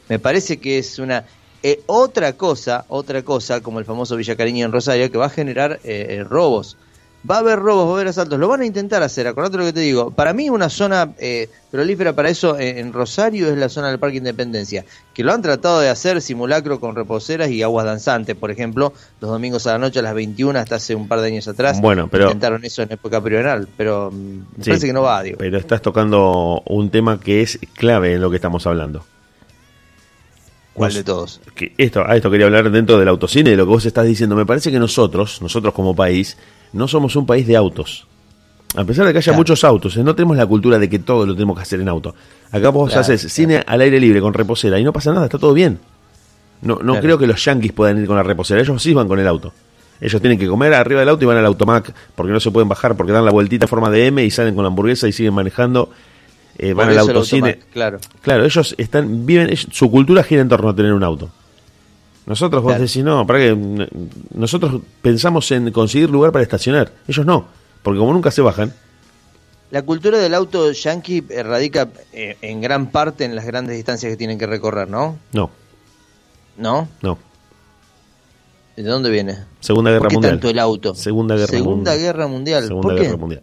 me 0.10 0.18
parece 0.18 0.58
que 0.58 0.80
es 0.80 0.98
una... 0.98 1.26
Eh, 1.62 1.82
otra 1.86 2.34
cosa, 2.34 2.86
otra 2.90 3.22
cosa, 3.22 3.62
como 3.62 3.80
el 3.80 3.86
famoso 3.86 4.18
Villa 4.18 4.36
Cariño 4.36 4.66
en 4.66 4.72
Rosario, 4.72 5.12
que 5.12 5.18
va 5.18 5.28
a 5.28 5.30
generar 5.30 5.80
eh, 5.84 6.26
robos 6.28 6.76
va 7.30 7.36
a 7.36 7.40
haber 7.40 7.60
robos, 7.60 7.88
va 7.88 7.92
a 7.92 7.94
haber 7.96 8.08
asaltos, 8.08 8.40
lo 8.40 8.48
van 8.48 8.62
a 8.62 8.66
intentar 8.66 9.02
hacer, 9.04 9.28
acordate 9.28 9.58
lo 9.58 9.66
que 9.66 9.74
te 9.74 9.80
digo. 9.80 10.12
Para 10.12 10.34
mí 10.34 10.50
una 10.50 10.70
zona 10.70 11.14
eh, 11.20 11.50
prolífera 11.72 12.14
para 12.14 12.30
eso 12.30 12.60
en, 12.60 12.92
Rosario 12.92 13.50
es 13.50 13.58
la 13.58 13.70
zona 13.70 13.90
del 13.90 14.00
Parque 14.00 14.18
Independencia, 14.18 14.86
que 15.14 15.24
lo 15.24 15.32
han 15.32 15.42
tratado 15.42 15.80
de 15.80 15.90
hacer 15.90 16.22
simulacro 16.22 16.80
con 16.80 16.96
reposeras 16.96 17.50
y 17.50 17.64
aguas 17.64 17.86
danzantes, 17.86 18.36
por 18.36 18.52
ejemplo, 18.52 18.94
los 19.22 19.32
domingos 19.32 19.66
a 19.68 19.74
la 19.74 19.78
noche 19.80 20.00
a 20.00 20.02
las 20.02 20.14
21 20.14 20.60
hasta 20.60 20.76
hace 20.76 20.96
un 20.96 21.08
par 21.08 21.22
de 21.22 21.28
años 21.28 21.48
atrás. 21.48 21.80
Bueno, 21.80 22.08
pero 22.10 22.26
intentaron 22.26 22.64
eso 22.66 22.82
en 22.82 22.92
época 22.92 23.22
primaveral, 23.22 23.68
pero 23.78 24.12
mm, 24.12 24.38
me 24.58 24.66
parece 24.66 24.88
que 24.88 24.94
no 24.94 25.04
va, 25.04 25.24
digo. 25.24 25.38
Pero 25.38 25.58
estás 25.58 25.82
tocando 25.82 26.62
un 26.66 26.90
tema 26.90 27.20
que 27.20 27.42
es 27.42 27.60
clave 27.74 28.14
en 28.14 28.22
lo 28.22 28.30
que 28.30 28.36
estamos 28.36 28.68
hablando. 28.68 29.06
¿Cuál 30.74 30.92
de 30.94 31.04
todos? 31.04 31.40
Que 31.54 31.74
esto, 31.78 32.04
a 32.06 32.16
esto 32.16 32.32
quería 32.32 32.48
hablar 32.48 32.72
dentro 32.72 32.98
del 32.98 33.08
autocine, 33.08 33.52
de 33.52 33.56
lo 33.56 33.66
que 33.66 33.70
vos 33.70 33.86
estás 33.86 34.06
diciendo. 34.06 34.36
Me 34.36 34.46
parece 34.46 34.72
que 34.72 34.80
nosotros, 34.80 35.40
nosotros 35.42 35.72
como 35.74 35.96
país, 35.96 36.36
no 36.74 36.88
somos 36.88 37.16
un 37.16 37.26
país 37.26 37.48
de 37.48 37.56
autos. 37.56 38.06
A 38.76 38.84
pesar 38.84 39.06
de 39.06 39.12
que 39.14 39.20
haya 39.20 39.34
muchos 39.34 39.64
autos, 39.64 39.96
¿eh? 39.98 40.04
no 40.04 40.16
tenemos 40.16 40.36
la 40.36 40.48
cultura 40.48 40.80
de 40.80 40.90
que 40.90 41.00
todo 41.00 41.26
lo 41.26 41.34
tenemos 41.34 41.56
que 41.56 41.62
hacer 41.62 41.80
en 41.80 41.88
auto. 41.88 42.16
Acá 42.52 42.70
vos 42.70 42.96
haces 42.96 43.32
cine 43.32 43.64
al 43.66 43.82
aire 43.82 44.00
libre 44.00 44.20
con 44.20 44.34
reposera 44.34 44.80
y 44.80 44.84
no 44.84 44.92
pasa 44.92 45.14
nada, 45.14 45.26
está 45.26 45.38
todo 45.38 45.54
bien. 45.54 45.80
No, 46.64 46.80
no 46.82 47.00
creo 47.00 47.18
que 47.18 47.28
los 47.28 47.44
yankees 47.44 47.72
puedan 47.72 48.00
ir 48.00 48.08
con 48.08 48.16
la 48.16 48.24
reposera, 48.24 48.62
ellos 48.62 48.82
sí 48.82 48.94
van 48.94 49.08
con 49.08 49.20
el 49.20 49.28
auto. 49.28 49.54
Ellos 50.02 50.20
tienen 50.22 50.40
que 50.40 50.48
comer 50.48 50.74
arriba 50.74 51.02
del 51.02 51.10
auto 51.10 51.24
y 51.24 51.28
van 51.28 51.38
al 51.38 51.46
automac 51.46 51.94
porque 52.16 52.34
no 52.34 52.40
se 52.40 52.52
pueden 52.52 52.68
bajar, 52.68 52.98
porque 52.98 53.12
dan 53.12 53.26
la 53.26 53.32
vueltita 53.32 53.66
en 53.66 53.70
forma 53.70 53.90
de 53.90 54.08
M 54.08 54.24
y 54.24 54.32
salen 54.32 54.56
con 54.56 54.64
la 54.64 54.70
hamburguesa 54.70 55.08
y 55.08 55.12
siguen 55.12 55.34
manejando. 55.34 55.92
Eh, 56.58 56.74
van 56.74 56.90
al 56.90 56.98
autocine. 57.00 57.60
claro. 57.72 58.00
claro, 58.22 58.46
ellos 58.46 58.76
están, 58.78 59.26
viven, 59.26 59.56
su 59.56 59.90
cultura 59.90 60.24
gira 60.24 60.42
en 60.42 60.50
torno 60.50 60.70
a 60.70 60.76
tener 60.76 60.94
un 60.94 61.04
auto. 61.04 61.30
Nosotros, 62.26 62.64
vos 62.64 62.80
decís, 62.80 63.04
no, 63.04 63.28
para 63.28 63.40
que 63.40 63.90
nosotros 64.34 64.82
pensamos 65.02 65.52
en 65.52 65.72
conseguir 65.72 66.10
lugar 66.10 66.32
para 66.32 66.44
estacionar. 66.44 66.92
Ellos 67.08 67.26
no, 67.26 67.46
porque 67.82 68.00
como 68.00 68.14
nunca 68.14 68.32
se 68.32 68.42
bajan. 68.42 68.74
La 69.72 69.82
cultura 69.82 70.20
del 70.20 70.34
auto 70.34 70.72
yankee 70.72 71.22
radica 71.22 71.90
eh, 72.14 72.38
en 72.42 72.62
gran 72.62 72.92
parte 72.92 73.26
en 73.26 73.36
las 73.36 73.46
grandes 73.46 73.76
distancias 73.76 74.12
que 74.12 74.18
tienen 74.18 74.38
que 74.38 74.48
recorrer, 74.48 74.88
¿no? 74.88 75.18
No. 75.34 75.50
¿No? 76.58 76.88
No. 77.02 77.18
¿De 78.78 78.84
dónde 78.84 79.10
viene? 79.10 79.40
Segunda 79.60 79.92
Guerra 79.92 80.04
¿Por 80.04 80.10
qué 80.10 80.16
Mundial. 80.16 80.34
tanto 80.34 80.50
el 80.50 80.60
auto? 80.60 80.96
Segunda 80.96 81.36
Guerra 81.36 81.48
Segunda 81.48 81.92
Mundial. 81.92 82.00
Guerra 82.00 82.28
Mundial. 82.28 82.64
Segunda 82.68 82.94
Guerra 82.94 83.18
Mundial. 83.18 83.42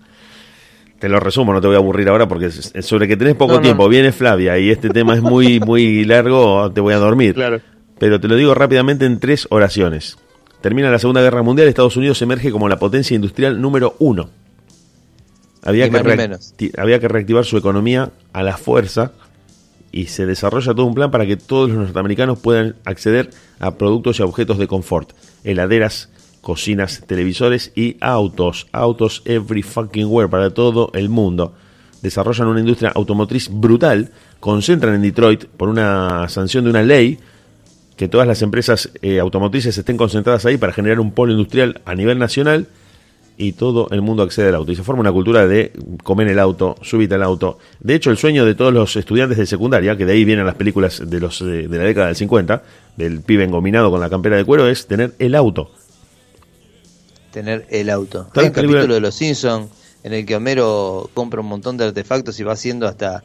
Te 0.99 1.09
lo 1.09 1.21
resumo, 1.21 1.53
no 1.53 1.61
te 1.61 1.67
voy 1.67 1.77
a 1.77 1.79
aburrir 1.79 2.09
ahora 2.09 2.29
porque 2.29 2.51
sobre 2.51 3.09
que 3.09 3.17
tenés 3.17 3.35
poco 3.35 3.61
tiempo, 3.61 3.89
viene 3.89 4.13
Flavia 4.13 4.59
y 4.59 4.71
este 4.71 4.91
tema 4.91 5.15
es 5.15 5.23
muy 5.23 5.59
muy 5.59 6.05
largo, 6.05 6.71
te 6.73 6.81
voy 6.81 6.95
a 6.95 6.99
dormir. 6.99 7.35
Claro 7.35 7.61
pero 8.01 8.19
te 8.19 8.29
lo 8.29 8.35
digo 8.35 8.55
rápidamente 8.55 9.05
en 9.05 9.21
tres 9.21 9.47
oraciones. 9.51 10.17
Termina 10.63 10.91
la 10.91 10.99
Segunda 10.99 11.21
Guerra 11.21 11.43
Mundial, 11.43 11.69
Estados 11.69 11.99
Unidos 11.99 12.21
emerge 12.23 12.51
como 12.51 12.67
la 12.67 12.79
potencia 12.79 13.15
industrial 13.15 13.61
número 13.61 13.95
uno. 13.99 14.31
Había, 15.63 15.91
que, 15.91 16.73
había 16.79 16.99
que 16.99 17.09
reactivar 17.09 17.45
su 17.45 17.59
economía 17.59 18.11
a 18.33 18.43
la 18.43 18.57
fuerza 18.57 19.13
y 19.93 20.07
se 20.07 20.25
desarrolla 20.25 20.73
todo 20.73 20.87
un 20.87 20.95
plan 20.95 21.11
para 21.11 21.27
que 21.27 21.37
todos 21.37 21.69
los 21.69 21.77
norteamericanos 21.77 22.39
puedan 22.39 22.77
acceder 22.87 23.29
a 23.59 23.75
productos 23.77 24.19
y 24.19 24.23
objetos 24.23 24.57
de 24.57 24.67
confort, 24.67 25.11
heladeras, 25.45 26.09
cocinas, 26.41 27.03
televisores 27.07 27.71
y 27.75 27.99
autos, 28.01 28.67
autos 28.73 29.21
every 29.27 29.63
fucking 29.63 30.07
where 30.07 30.31
para 30.31 30.55
todo 30.55 30.91
el 30.95 31.11
mundo. 31.11 31.53
Desarrollan 32.01 32.49
una 32.49 32.61
industria 32.61 32.93
automotriz 32.95 33.51
brutal, 33.53 34.11
concentran 34.41 34.95
en 34.95 35.03
Detroit 35.03 35.45
por 35.45 35.69
una 35.69 36.27
sanción 36.31 36.65
de 36.65 36.71
una 36.71 36.83
ley 36.83 37.19
que 38.01 38.09
todas 38.09 38.27
las 38.27 38.41
empresas 38.41 38.89
eh, 39.03 39.19
automotrices 39.19 39.77
estén 39.77 39.99
concentradas 39.99 40.47
ahí 40.47 40.57
para 40.57 40.73
generar 40.73 41.01
un 41.01 41.13
polo 41.13 41.33
industrial 41.33 41.83
a 41.85 41.95
nivel 41.95 42.19
nacional 42.19 42.67
y 43.37 43.53
todo 43.53 43.89
el 43.91 44.01
mundo 44.01 44.23
accede 44.23 44.49
al 44.49 44.55
auto. 44.55 44.73
Y 44.73 44.77
se 44.77 44.83
forma 44.83 45.03
una 45.03 45.13
cultura 45.13 45.47
de 45.47 45.71
comer 46.03 46.29
el 46.29 46.39
auto, 46.39 46.77
subir 46.81 47.13
al 47.13 47.23
auto. 47.23 47.59
De 47.79 47.95
hecho, 47.95 48.11
el 48.11 48.17
sueño 48.17 48.47
de 48.47 48.55
todos 48.55 48.73
los 48.73 48.97
estudiantes 48.97 49.37
de 49.37 49.45
secundaria, 49.45 49.99
que 49.99 50.07
de 50.07 50.15
ahí 50.15 50.25
vienen 50.25 50.47
las 50.47 50.55
películas 50.55 51.03
de, 51.11 51.21
los, 51.21 51.41
de, 51.41 51.69
la 51.69 51.85
década 51.85 52.07
del 52.07 52.17
50, 52.17 52.63
del 52.97 53.21
pibe 53.21 53.45
engominado 53.45 53.91
con 53.91 54.01
la 54.01 54.09
campera 54.09 54.39
de 54.39 54.47
cuero, 54.47 54.67
es 54.67 54.87
tener 54.87 55.13
el 55.19 55.35
auto. 55.35 55.71
Tener 57.33 57.67
el 57.69 57.91
auto. 57.91 58.31
Hay 58.35 58.47
un 58.47 58.53
capítulo 58.53 58.95
de 58.95 59.01
Los 59.01 59.15
Simpsons 59.15 59.69
en 60.05 60.15
el 60.15 60.25
que 60.25 60.37
Homero 60.37 61.11
compra 61.13 61.43
un 61.43 61.49
montón 61.49 61.77
de 61.77 61.85
artefactos 61.85 62.41
y 62.41 62.45
va 62.45 62.55
haciendo 62.55 62.89
hasta 62.89 63.25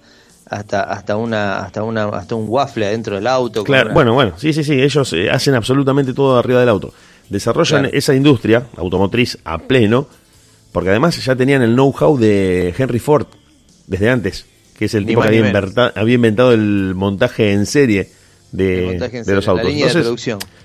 hasta 0.49 0.83
hasta 0.83 1.17
una 1.17 1.59
hasta 1.59 1.83
una 1.83 2.05
hasta 2.09 2.35
un 2.35 2.45
waffle 2.47 2.85
adentro 2.85 3.15
del 3.15 3.27
auto. 3.27 3.63
Claro, 3.63 3.93
bueno, 3.93 4.13
bueno, 4.13 4.33
sí, 4.37 4.53
sí, 4.53 4.63
sí, 4.63 4.73
ellos 4.73 5.11
eh, 5.13 5.29
hacen 5.29 5.55
absolutamente 5.55 6.13
todo 6.13 6.37
arriba 6.37 6.59
del 6.59 6.69
auto. 6.69 6.93
Desarrollan 7.29 7.89
esa 7.91 8.13
industria 8.13 8.67
automotriz 8.77 9.39
a 9.43 9.57
pleno, 9.57 10.07
porque 10.71 10.89
además 10.89 11.23
ya 11.23 11.35
tenían 11.35 11.63
el 11.63 11.73
know-how 11.73 12.17
de 12.17 12.73
Henry 12.77 12.99
Ford 12.99 13.25
desde 13.87 14.09
antes, 14.09 14.45
que 14.77 14.85
es 14.85 14.93
el 14.93 15.07
tipo 15.07 15.21
que 15.21 15.29
había, 15.29 15.91
había 15.95 16.15
inventado 16.15 16.51
el 16.51 16.93
montaje 16.95 17.51
en 17.51 17.65
serie 17.65 18.11
de, 18.55 19.23
los 19.27 19.47
autos. 19.47 19.71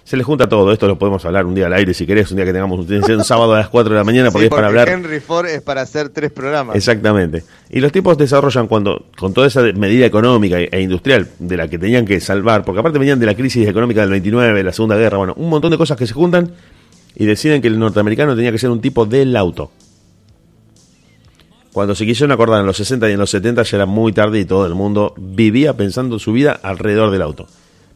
se 0.04 0.16
les 0.16 0.26
junta 0.26 0.49
todo, 0.49 0.73
esto 0.73 0.87
lo 0.87 0.99
podemos 0.99 1.25
hablar 1.25 1.47
un 1.47 1.54
día 1.54 1.66
al 1.66 1.73
aire 1.73 1.94
si 1.94 2.06
querés, 2.06 2.30
un 2.30 2.37
día 2.37 2.47
que 2.47 2.52
tengamos 2.52 2.88
un, 2.88 3.25
sábado 3.25 3.54
a 3.54 3.59
las 3.59 3.68
4 3.68 3.92
de 3.92 3.99
la 3.99 4.04
mañana, 4.04 4.30
porque 4.30 4.47
es 4.47 4.50
para 4.50 4.68
hablar. 4.68 4.88
Henry 4.88 5.20
Ford 5.20 5.47
es 5.47 5.62
para 5.62 5.82
hacer 5.82 6.09
tres 6.11 6.30
programas. 6.30 6.76
Exactamente. 6.76 7.44
Y 7.70 7.80
los 7.80 7.92
tipos 7.92 8.16
desarrollan 8.18 8.66
cuando, 8.66 9.06
con 9.18 9.35
toda 9.35 9.47
esa 9.47 9.62
medida 9.75 10.06
económica 10.06 10.59
e 10.59 10.80
industrial 10.80 11.28
de 11.38 11.56
la 11.56 11.68
que 11.68 11.78
tenían 11.78 12.04
que 12.04 12.20
salvar, 12.20 12.64
porque 12.64 12.80
aparte 12.80 12.99
venían 12.99 13.18
de 13.20 13.26
la 13.26 13.35
crisis 13.35 13.66
económica 13.68 14.00
del 14.00 14.11
29, 14.11 14.62
la 14.62 14.73
Segunda 14.73 14.97
Guerra, 14.97 15.18
bueno, 15.18 15.35
un 15.37 15.49
montón 15.49 15.70
de 15.70 15.78
cosas 15.78 15.97
que 15.97 16.06
se 16.06 16.14
juntan 16.14 16.52
y 17.14 17.25
deciden 17.25 17.61
que 17.61 17.68
el 17.68 17.78
norteamericano 17.78 18.35
tenía 18.37 18.52
que 18.52 18.59
ser 18.59 18.70
un 18.70 18.80
tipo 18.80 19.06
del 19.06 19.37
auto. 19.37 19.70
Cuando 21.73 21.94
se 21.94 22.04
quisieron 22.04 22.32
acordar 22.32 22.61
en 22.61 22.66
los 22.66 22.76
60 22.76 23.09
y 23.09 23.12
en 23.12 23.18
los 23.20 23.30
70 23.30 23.62
ya 23.62 23.76
era 23.76 23.87
muy 23.87 24.12
tarde 24.12 24.40
y 24.40 24.44
todo 24.44 24.66
el 24.66 24.75
mundo 24.75 25.14
vivía 25.16 25.76
pensando 25.76 26.18
su 26.18 26.32
vida 26.32 26.52
alrededor 26.52 27.12
del 27.12 27.23
auto 27.23 27.47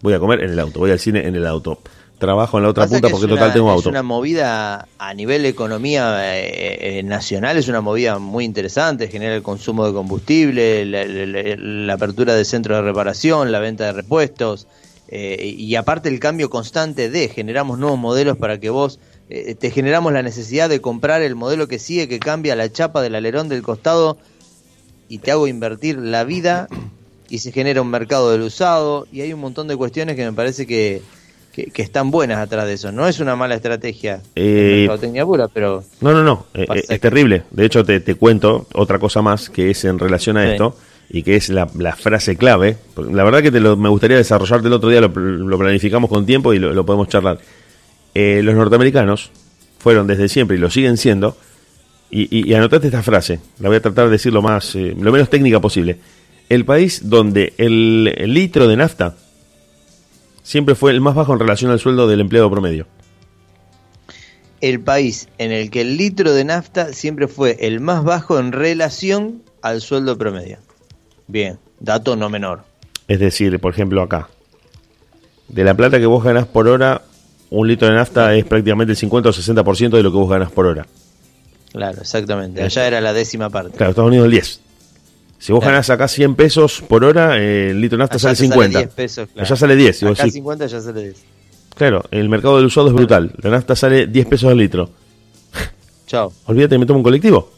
voy 0.04 0.12
a 0.12 0.18
comer 0.18 0.44
en 0.44 0.50
el 0.50 0.60
auto, 0.60 0.80
voy 0.80 0.90
al 0.90 0.98
cine 0.98 1.26
en 1.26 1.34
el 1.34 1.46
auto. 1.46 1.78
Trabajo 2.18 2.58
en 2.58 2.64
la 2.64 2.68
otra 2.68 2.86
punta 2.86 3.08
porque 3.08 3.26
total 3.26 3.54
tengo 3.54 3.70
auto. 3.70 3.80
Es 3.80 3.86
una 3.86 4.02
movida 4.02 4.86
a 4.98 5.14
nivel 5.14 5.46
economía 5.46 6.36
eh, 6.36 6.98
eh, 6.98 7.02
nacional, 7.02 7.56
es 7.56 7.68
una 7.68 7.80
movida 7.80 8.18
muy 8.18 8.44
interesante, 8.44 9.08
genera 9.08 9.34
el 9.34 9.42
consumo 9.42 9.86
de 9.86 9.94
combustible, 9.94 10.84
la, 10.84 11.94
apertura 11.94 12.34
de 12.34 12.44
centros 12.44 12.76
de 12.76 12.82
reparación, 12.82 13.50
la 13.50 13.60
venta 13.60 13.86
de 13.86 13.92
repuestos 13.92 14.68
eh, 15.08 15.54
y 15.56 15.74
aparte 15.74 16.10
el 16.10 16.20
cambio 16.20 16.50
constante 16.50 17.08
de 17.08 17.28
generamos 17.28 17.78
nuevos 17.78 17.98
modelos 17.98 18.36
para 18.36 18.60
que 18.60 18.68
vos 18.68 19.00
te 19.26 19.70
generamos 19.70 20.12
la 20.12 20.22
necesidad 20.22 20.68
de 20.68 20.82
comprar 20.82 21.22
el 21.22 21.34
modelo 21.34 21.66
que 21.66 21.78
sigue, 21.78 22.08
que 22.08 22.18
cambia 22.18 22.54
la 22.54 22.70
chapa 22.70 23.00
del 23.00 23.14
alerón 23.14 23.48
del 23.48 23.62
costado 23.62 24.18
y 25.08 25.18
te 25.18 25.30
hago 25.30 25.48
invertir 25.48 25.96
la 25.98 26.24
vida 26.24 26.68
y 27.34 27.38
se 27.38 27.50
genera 27.50 27.82
un 27.82 27.90
mercado 27.90 28.30
del 28.30 28.42
usado 28.42 29.08
y 29.10 29.20
hay 29.20 29.32
un 29.32 29.40
montón 29.40 29.66
de 29.66 29.76
cuestiones 29.76 30.14
que 30.14 30.24
me 30.24 30.32
parece 30.32 30.68
que, 30.68 31.02
que, 31.52 31.82
están 31.82 32.12
buenas 32.12 32.38
atrás 32.38 32.64
de 32.64 32.74
eso. 32.74 32.92
No 32.92 33.08
es 33.08 33.18
una 33.18 33.34
mala 33.34 33.56
estrategia 33.56 34.20
eh, 34.36 34.88
pura, 35.24 35.48
pero... 35.48 35.82
No, 36.00 36.12
no, 36.12 36.22
no, 36.22 36.46
eh, 36.54 36.64
eh, 36.72 36.84
es 36.88 37.00
terrible. 37.00 37.42
De 37.50 37.64
hecho, 37.64 37.84
te, 37.84 37.98
te, 37.98 38.14
cuento 38.14 38.68
otra 38.72 39.00
cosa 39.00 39.20
más 39.20 39.50
que 39.50 39.68
es 39.68 39.84
en 39.84 39.98
relación 39.98 40.36
a 40.36 40.48
esto. 40.48 40.76
y 41.10 41.24
que 41.24 41.34
es 41.34 41.48
la, 41.48 41.66
frase 41.66 42.36
clave. 42.36 42.76
La 42.96 43.24
verdad 43.24 43.42
que 43.42 43.50
te 43.50 43.58
lo, 43.58 43.76
me 43.76 43.88
gustaría 43.88 44.16
desarrollarte 44.16 44.68
el 44.68 44.72
otro 44.72 44.88
día, 44.88 45.00
lo, 45.00 45.12
planificamos 45.58 46.08
con 46.08 46.24
tiempo 46.26 46.54
y 46.54 46.60
lo, 46.60 46.86
podemos 46.86 47.08
charlar. 47.08 47.40
Eh, 48.14 48.42
los 48.44 48.54
norteamericanos 48.54 49.32
fueron 49.80 50.06
desde 50.06 50.28
siempre 50.28 50.56
y 50.56 50.60
lo 50.60 50.70
siguen 50.70 50.98
siendo, 50.98 51.36
y, 52.16 52.48
y, 52.48 52.54
anotate 52.54 52.86
esta 52.86 53.02
frase, 53.02 53.40
la 53.58 53.68
voy 53.68 53.78
a 53.78 53.82
tratar 53.82 54.04
de 54.04 54.12
decir 54.12 54.32
lo, 54.32 54.40
más, 54.40 54.76
eh, 54.76 54.94
lo 54.96 55.10
menos 55.10 55.28
técnica 55.28 55.60
posible. 55.60 55.98
El 56.54 56.64
país 56.64 57.08
donde 57.08 57.52
el, 57.58 58.04
litro 58.32 58.68
de 58.68 58.76
nafta 58.76 59.16
siempre 60.44 60.76
fue 60.76 60.92
el 60.92 61.00
más 61.00 61.16
bajo 61.16 61.32
en 61.32 61.40
relación 61.40 61.72
al 61.72 61.80
sueldo 61.80 62.06
del 62.06 62.20
empleado 62.20 62.48
promedio 62.48 62.86
el 64.60 64.80
país 64.80 65.28
en 65.36 65.50
el 65.50 65.70
que 65.70 65.82
el 65.82 65.98
litro 65.98 66.32
de 66.32 66.44
nafta 66.44 66.92
siempre 66.94 67.28
fue 67.28 67.58
el 67.66 67.80
más 67.80 68.02
bajo 68.02 68.38
en 68.38 68.50
relación 68.50 69.42
al 69.60 69.82
sueldo 69.82 70.16
promedio. 70.16 70.56
Bien, 71.26 71.58
dato 71.80 72.16
no 72.16 72.30
menor. 72.30 72.62
Es 73.06 73.20
decir, 73.20 73.60
por 73.60 73.74
ejemplo, 73.74 74.00
acá, 74.00 74.30
de 75.48 75.64
la 75.64 75.74
plata 75.74 75.98
que 75.98 76.06
vos 76.06 76.24
ganás 76.24 76.46
por 76.46 76.68
hora, 76.68 77.02
un 77.50 77.68
litro 77.68 77.88
de 77.88 77.94
nafta 77.94 78.34
es 78.34 78.46
prácticamente 78.46 78.92
el 78.92 78.96
50 78.96 79.28
o 79.28 79.32
60% 79.32 79.90
de 79.90 80.02
lo 80.02 80.10
que 80.10 80.16
vos 80.16 80.30
ganás 80.30 80.50
por 80.50 80.64
hora. 80.64 80.86
Claro, 81.72 82.00
exactamente. 82.00 82.62
Allá 82.62 82.86
era 82.86 83.00
la 83.02 83.12
décima 83.12 83.50
parte. 83.50 83.76
Claro, 83.76 83.90
Estados 83.90 84.08
Unidos 84.08 84.26
el 84.26 84.30
10. 84.30 84.60
Si 85.38 85.52
vos 85.52 85.62
ganás 85.62 85.90
acá 85.90 86.08
100 86.08 86.34
pesos 86.36 86.82
por 86.88 87.04
hora, 87.04 87.36
el 87.36 87.80
litro 87.80 87.98
nafta 87.98 88.18
sale 88.18 88.36
50. 88.36 88.72
Sale 88.72 88.84
10 88.86 88.94
pesos, 88.94 89.28
claro. 89.28 89.46
Allá 89.46 89.56
sale 89.56 89.76
10. 89.76 90.02
acá 90.02 90.30
50 90.30 90.66
ya 90.66 90.80
sale 90.80 91.02
10. 91.02 91.24
Claro, 91.74 92.04
el 92.10 92.28
mercado 92.28 92.56
del 92.56 92.66
usado 92.66 92.88
es 92.88 92.94
brutal. 92.94 93.32
La 93.42 93.50
nafta 93.50 93.76
sale 93.76 94.06
10 94.06 94.26
pesos 94.26 94.50
al 94.50 94.56
litro. 94.56 94.90
Chao. 96.06 96.32
Olvídate, 96.46 96.78
me 96.78 96.86
tomo 96.86 96.98
un 97.00 97.04
colectivo. 97.04 97.50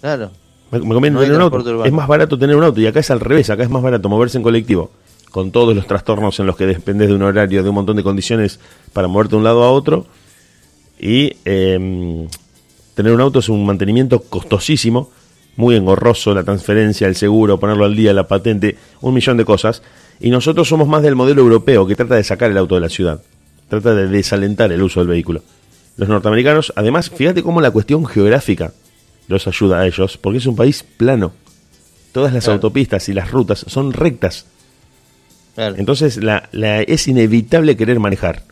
Claro. 0.00 0.30
Me, 0.70 0.80
conviene 0.80 1.18
tener 1.18 1.36
un 1.36 1.42
auto. 1.42 1.84
Es 1.84 1.92
más 1.92 2.08
barato 2.08 2.38
tener 2.38 2.56
un 2.56 2.64
auto 2.64 2.80
y 2.80 2.86
acá 2.86 3.00
es 3.00 3.10
al 3.10 3.20
revés, 3.20 3.48
acá 3.50 3.62
es 3.62 3.70
más 3.70 3.82
barato 3.82 4.08
moverse 4.08 4.36
en 4.36 4.42
colectivo, 4.42 4.90
con 5.30 5.50
todos 5.50 5.74
los 5.74 5.86
trastornos 5.86 6.38
en 6.40 6.46
los 6.46 6.56
que 6.56 6.66
dependes 6.66 7.08
de 7.08 7.14
un 7.14 7.22
horario, 7.22 7.62
de 7.62 7.68
un 7.68 7.74
montón 7.74 7.96
de 7.96 8.02
condiciones 8.02 8.60
para 8.92 9.08
moverte 9.08 9.30
de 9.30 9.36
un 9.38 9.44
lado 9.44 9.62
a 9.62 9.70
otro. 9.70 10.06
Y 11.00 11.36
em, 11.44 12.28
tener 12.94 13.12
un 13.12 13.20
auto 13.20 13.38
es 13.38 13.48
un 13.48 13.64
mantenimiento 13.64 14.20
costosísimo, 14.20 15.10
muy 15.58 15.74
engorroso, 15.74 16.32
la 16.34 16.44
transferencia, 16.44 17.08
el 17.08 17.16
seguro, 17.16 17.58
ponerlo 17.58 17.84
al 17.84 17.96
día, 17.96 18.12
la 18.12 18.28
patente, 18.28 18.76
un 19.00 19.12
millón 19.12 19.36
de 19.36 19.44
cosas. 19.44 19.82
Y 20.20 20.30
nosotros 20.30 20.68
somos 20.68 20.86
más 20.86 21.02
del 21.02 21.16
modelo 21.16 21.42
europeo 21.42 21.84
que 21.84 21.96
trata 21.96 22.14
de 22.14 22.22
sacar 22.22 22.52
el 22.52 22.56
auto 22.56 22.76
de 22.76 22.80
la 22.80 22.88
ciudad, 22.88 23.20
trata 23.68 23.92
de 23.92 24.06
desalentar 24.06 24.70
el 24.70 24.80
uso 24.80 25.00
del 25.00 25.08
vehículo. 25.08 25.42
Los 25.96 26.08
norteamericanos, 26.08 26.72
además, 26.76 27.10
fíjate 27.10 27.42
cómo 27.42 27.60
la 27.60 27.72
cuestión 27.72 28.06
geográfica 28.06 28.72
los 29.26 29.48
ayuda 29.48 29.80
a 29.80 29.86
ellos, 29.88 30.16
porque 30.16 30.38
es 30.38 30.46
un 30.46 30.54
país 30.54 30.84
plano. 30.96 31.32
Todas 32.12 32.32
las 32.32 32.46
autopistas 32.46 33.08
y 33.08 33.12
las 33.12 33.32
rutas 33.32 33.64
son 33.66 33.92
rectas. 33.92 34.46
Entonces 35.56 36.22
la, 36.22 36.48
es 36.86 37.08
inevitable 37.08 37.76
querer 37.76 37.98
manejar. 37.98 38.44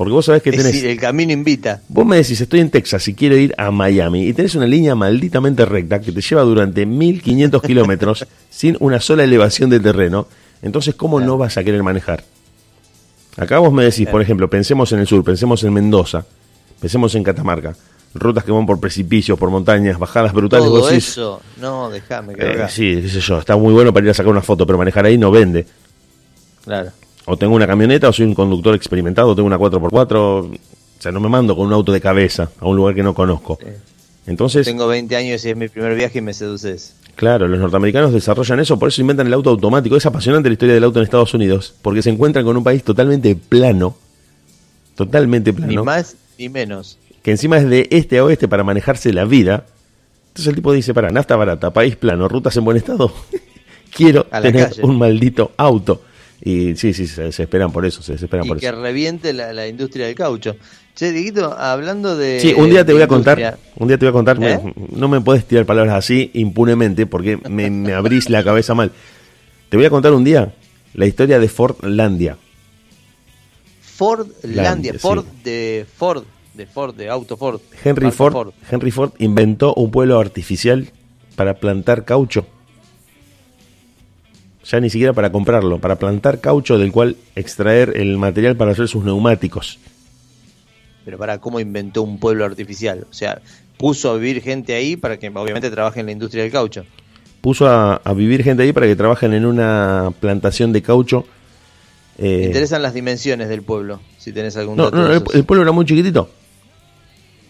Porque 0.00 0.14
vos 0.14 0.24
sabés 0.24 0.42
que 0.42 0.50
tenés... 0.50 0.82
el 0.82 0.98
camino 0.98 1.30
invita. 1.30 1.82
Vos 1.86 2.06
me 2.06 2.16
decís, 2.16 2.40
estoy 2.40 2.60
en 2.60 2.70
Texas 2.70 3.06
y 3.08 3.12
quiero 3.12 3.36
ir 3.36 3.54
a 3.58 3.70
Miami. 3.70 4.28
Y 4.28 4.32
tenés 4.32 4.54
una 4.54 4.66
línea 4.66 4.94
malditamente 4.94 5.66
recta 5.66 6.00
que 6.00 6.10
te 6.10 6.22
lleva 6.22 6.40
durante 6.40 6.86
1500 6.86 7.60
kilómetros 7.60 8.26
sin 8.48 8.78
una 8.80 8.98
sola 8.98 9.24
elevación 9.24 9.68
de 9.68 9.78
terreno. 9.78 10.26
Entonces, 10.62 10.94
¿cómo 10.94 11.20
no 11.20 11.36
vas 11.36 11.58
a 11.58 11.64
querer 11.64 11.82
manejar? 11.82 12.24
Acá 13.36 13.58
vos 13.58 13.74
me 13.74 13.84
decís, 13.84 14.08
por 14.08 14.22
ejemplo, 14.22 14.48
pensemos 14.48 14.90
en 14.92 15.00
el 15.00 15.06
sur, 15.06 15.22
pensemos 15.22 15.62
en 15.64 15.74
Mendoza, 15.74 16.24
pensemos 16.80 17.14
en 17.14 17.22
Catamarca 17.22 17.76
rutas 18.14 18.42
que 18.42 18.52
van 18.52 18.64
por 18.64 18.80
precipicios, 18.80 19.38
por 19.38 19.50
montañas, 19.50 19.98
bajadas 19.98 20.32
brutales. 20.32 20.66
Todo 20.66 20.88
eso, 20.88 21.42
no, 21.58 21.90
déjame 21.90 22.32
eh, 22.38 22.66
sí, 22.70 23.02
qué 23.02 23.08
sé 23.08 23.20
yo, 23.20 23.38
está 23.38 23.54
muy 23.54 23.74
bueno 23.74 23.92
para 23.92 24.06
ir 24.06 24.10
a 24.10 24.14
sacar 24.14 24.32
una 24.32 24.40
foto, 24.40 24.66
pero 24.66 24.78
manejar 24.78 25.04
ahí 25.04 25.18
no 25.18 25.30
vende. 25.30 25.66
Claro. 26.64 26.90
O 27.30 27.36
tengo 27.36 27.54
una 27.54 27.66
camioneta 27.66 28.08
o 28.08 28.12
soy 28.12 28.26
un 28.26 28.34
conductor 28.34 28.74
experimentado, 28.74 29.34
tengo 29.36 29.46
una 29.46 29.58
4x4, 29.58 30.16
o 30.16 30.50
sea, 30.98 31.12
no 31.12 31.20
me 31.20 31.28
mando 31.28 31.54
con 31.54 31.66
un 31.66 31.72
auto 31.72 31.92
de 31.92 32.00
cabeza 32.00 32.50
a 32.58 32.66
un 32.66 32.76
lugar 32.76 32.94
que 32.94 33.04
no 33.04 33.14
conozco. 33.14 33.58
Entonces, 34.26 34.66
tengo 34.66 34.88
20 34.88 35.14
años 35.14 35.44
y 35.44 35.50
es 35.50 35.56
mi 35.56 35.68
primer 35.68 35.94
viaje 35.94 36.18
y 36.18 36.22
me 36.22 36.34
seduces. 36.34 36.96
Claro, 37.14 37.46
los 37.46 37.60
norteamericanos 37.60 38.12
desarrollan 38.12 38.58
eso, 38.58 38.78
por 38.78 38.88
eso 38.88 39.00
inventan 39.00 39.28
el 39.28 39.34
auto 39.34 39.50
automático. 39.50 39.96
Es 39.96 40.06
apasionante 40.06 40.48
la 40.48 40.54
historia 40.54 40.74
del 40.74 40.84
auto 40.84 40.98
en 40.98 41.04
Estados 41.04 41.32
Unidos, 41.32 41.74
porque 41.82 42.02
se 42.02 42.10
encuentran 42.10 42.44
con 42.44 42.56
un 42.56 42.64
país 42.64 42.82
totalmente 42.82 43.36
plano, 43.36 43.94
totalmente 44.96 45.52
plano. 45.52 45.68
Ni 45.68 45.76
más 45.78 46.16
ni 46.36 46.48
menos 46.48 46.98
que 47.22 47.30
encima 47.30 47.58
es 47.58 47.68
de 47.68 47.88
este 47.90 48.18
a 48.18 48.24
oeste 48.24 48.48
para 48.48 48.64
manejarse 48.64 49.12
la 49.12 49.24
vida. 49.24 49.66
Entonces 50.28 50.48
el 50.48 50.54
tipo 50.54 50.72
dice, 50.72 50.94
para, 50.94 51.10
nafta 51.10 51.36
barata, 51.36 51.70
país 51.72 51.96
plano, 51.96 52.28
rutas 52.28 52.56
en 52.56 52.64
buen 52.64 52.76
estado, 52.76 53.12
quiero 53.94 54.24
tener 54.24 54.72
un 54.82 54.98
maldito 54.98 55.52
auto. 55.56 56.02
Y 56.42 56.74
sí, 56.76 56.94
sí, 56.94 57.06
se 57.06 57.24
desesperan 57.24 57.70
por 57.70 57.84
eso, 57.84 58.02
se 58.02 58.12
desesperan 58.12 58.46
por 58.46 58.58
que 58.58 58.66
eso. 58.66 58.74
que 58.74 58.80
reviente 58.80 59.32
la, 59.32 59.66
industria 59.68 60.06
del 60.06 60.14
caucho. 60.14 60.56
Che, 60.94 61.12
Diguito, 61.12 61.56
hablando 61.58 62.16
de... 62.16 62.40
Sí, 62.40 62.54
un 62.56 62.70
día 62.70 62.84
te 62.84 62.92
voy 62.92 63.02
a 63.02 63.06
contar, 63.08 63.58
un 63.76 63.88
día 63.88 63.98
te 63.98 64.06
voy 64.06 64.10
a 64.10 64.12
contar, 64.12 64.38
¿Eh? 64.42 64.58
no 64.90 65.08
me 65.08 65.20
puedes 65.20 65.44
tirar 65.44 65.66
palabras 65.66 65.96
así 65.96 66.30
impunemente 66.34 67.06
porque 67.06 67.38
me, 67.48 67.70
me 67.70 67.92
abrís 67.92 68.30
la 68.30 68.42
cabeza 68.42 68.74
mal. 68.74 68.90
Te 69.68 69.76
voy 69.76 69.86
a 69.86 69.90
contar 69.90 70.12
un 70.12 70.24
día 70.24 70.54
la 70.94 71.06
historia 71.06 71.38
de 71.38 71.48
Fordlandia. 71.48 72.36
Fordlandia, 73.80 74.94
Ford 74.98 75.26
de 75.44 75.86
Ford 75.96 76.24
de 76.54 76.66
Ford, 76.66 76.94
de 76.94 77.08
Auto 77.08 77.36
Ford. 77.36 77.60
Henry 77.84 78.10
Ford, 78.10 78.52
Henry 78.70 78.90
Ford 78.90 79.12
inventó 79.18 79.74
un 79.74 79.90
pueblo 79.90 80.18
artificial 80.18 80.90
para 81.36 81.54
plantar 81.54 82.04
caucho. 82.04 82.46
Ya 84.70 84.78
ni 84.78 84.88
siquiera 84.88 85.12
para 85.12 85.32
comprarlo, 85.32 85.80
para 85.80 85.96
plantar 85.96 86.40
caucho 86.40 86.78
del 86.78 86.92
cual 86.92 87.16
extraer 87.34 87.96
el 87.96 88.16
material 88.18 88.56
para 88.56 88.70
hacer 88.70 88.86
sus 88.86 89.04
neumáticos. 89.04 89.80
Pero 91.04 91.18
para 91.18 91.40
cómo 91.40 91.58
inventó 91.58 92.02
un 92.02 92.20
pueblo 92.20 92.44
artificial, 92.44 93.04
o 93.10 93.12
sea, 93.12 93.40
puso 93.78 94.12
a 94.12 94.14
vivir 94.16 94.40
gente 94.42 94.74
ahí 94.74 94.96
para 94.96 95.18
que 95.18 95.28
obviamente 95.28 95.70
trabaje 95.72 95.98
en 95.98 96.06
la 96.06 96.12
industria 96.12 96.44
del 96.44 96.52
caucho. 96.52 96.84
Puso 97.40 97.66
a, 97.66 98.00
vivir 98.14 98.44
gente 98.44 98.62
ahí 98.62 98.72
para 98.72 98.86
que 98.86 98.94
trabajen 98.94 99.32
en 99.32 99.44
una 99.44 100.12
plantación 100.20 100.72
de 100.72 100.82
caucho. 100.82 101.24
Me 102.18 102.28
eh, 102.28 102.44
interesan 102.44 102.80
las 102.82 102.94
dimensiones 102.94 103.48
del 103.48 103.62
pueblo, 103.62 103.98
si 104.18 104.30
tenés 104.30 104.56
algún 104.56 104.76
no, 104.76 104.88
No, 104.92 105.10
el, 105.12 105.44
pueblo 105.44 105.62
era 105.62 105.72
muy 105.72 105.84
chiquitito. 105.84 106.30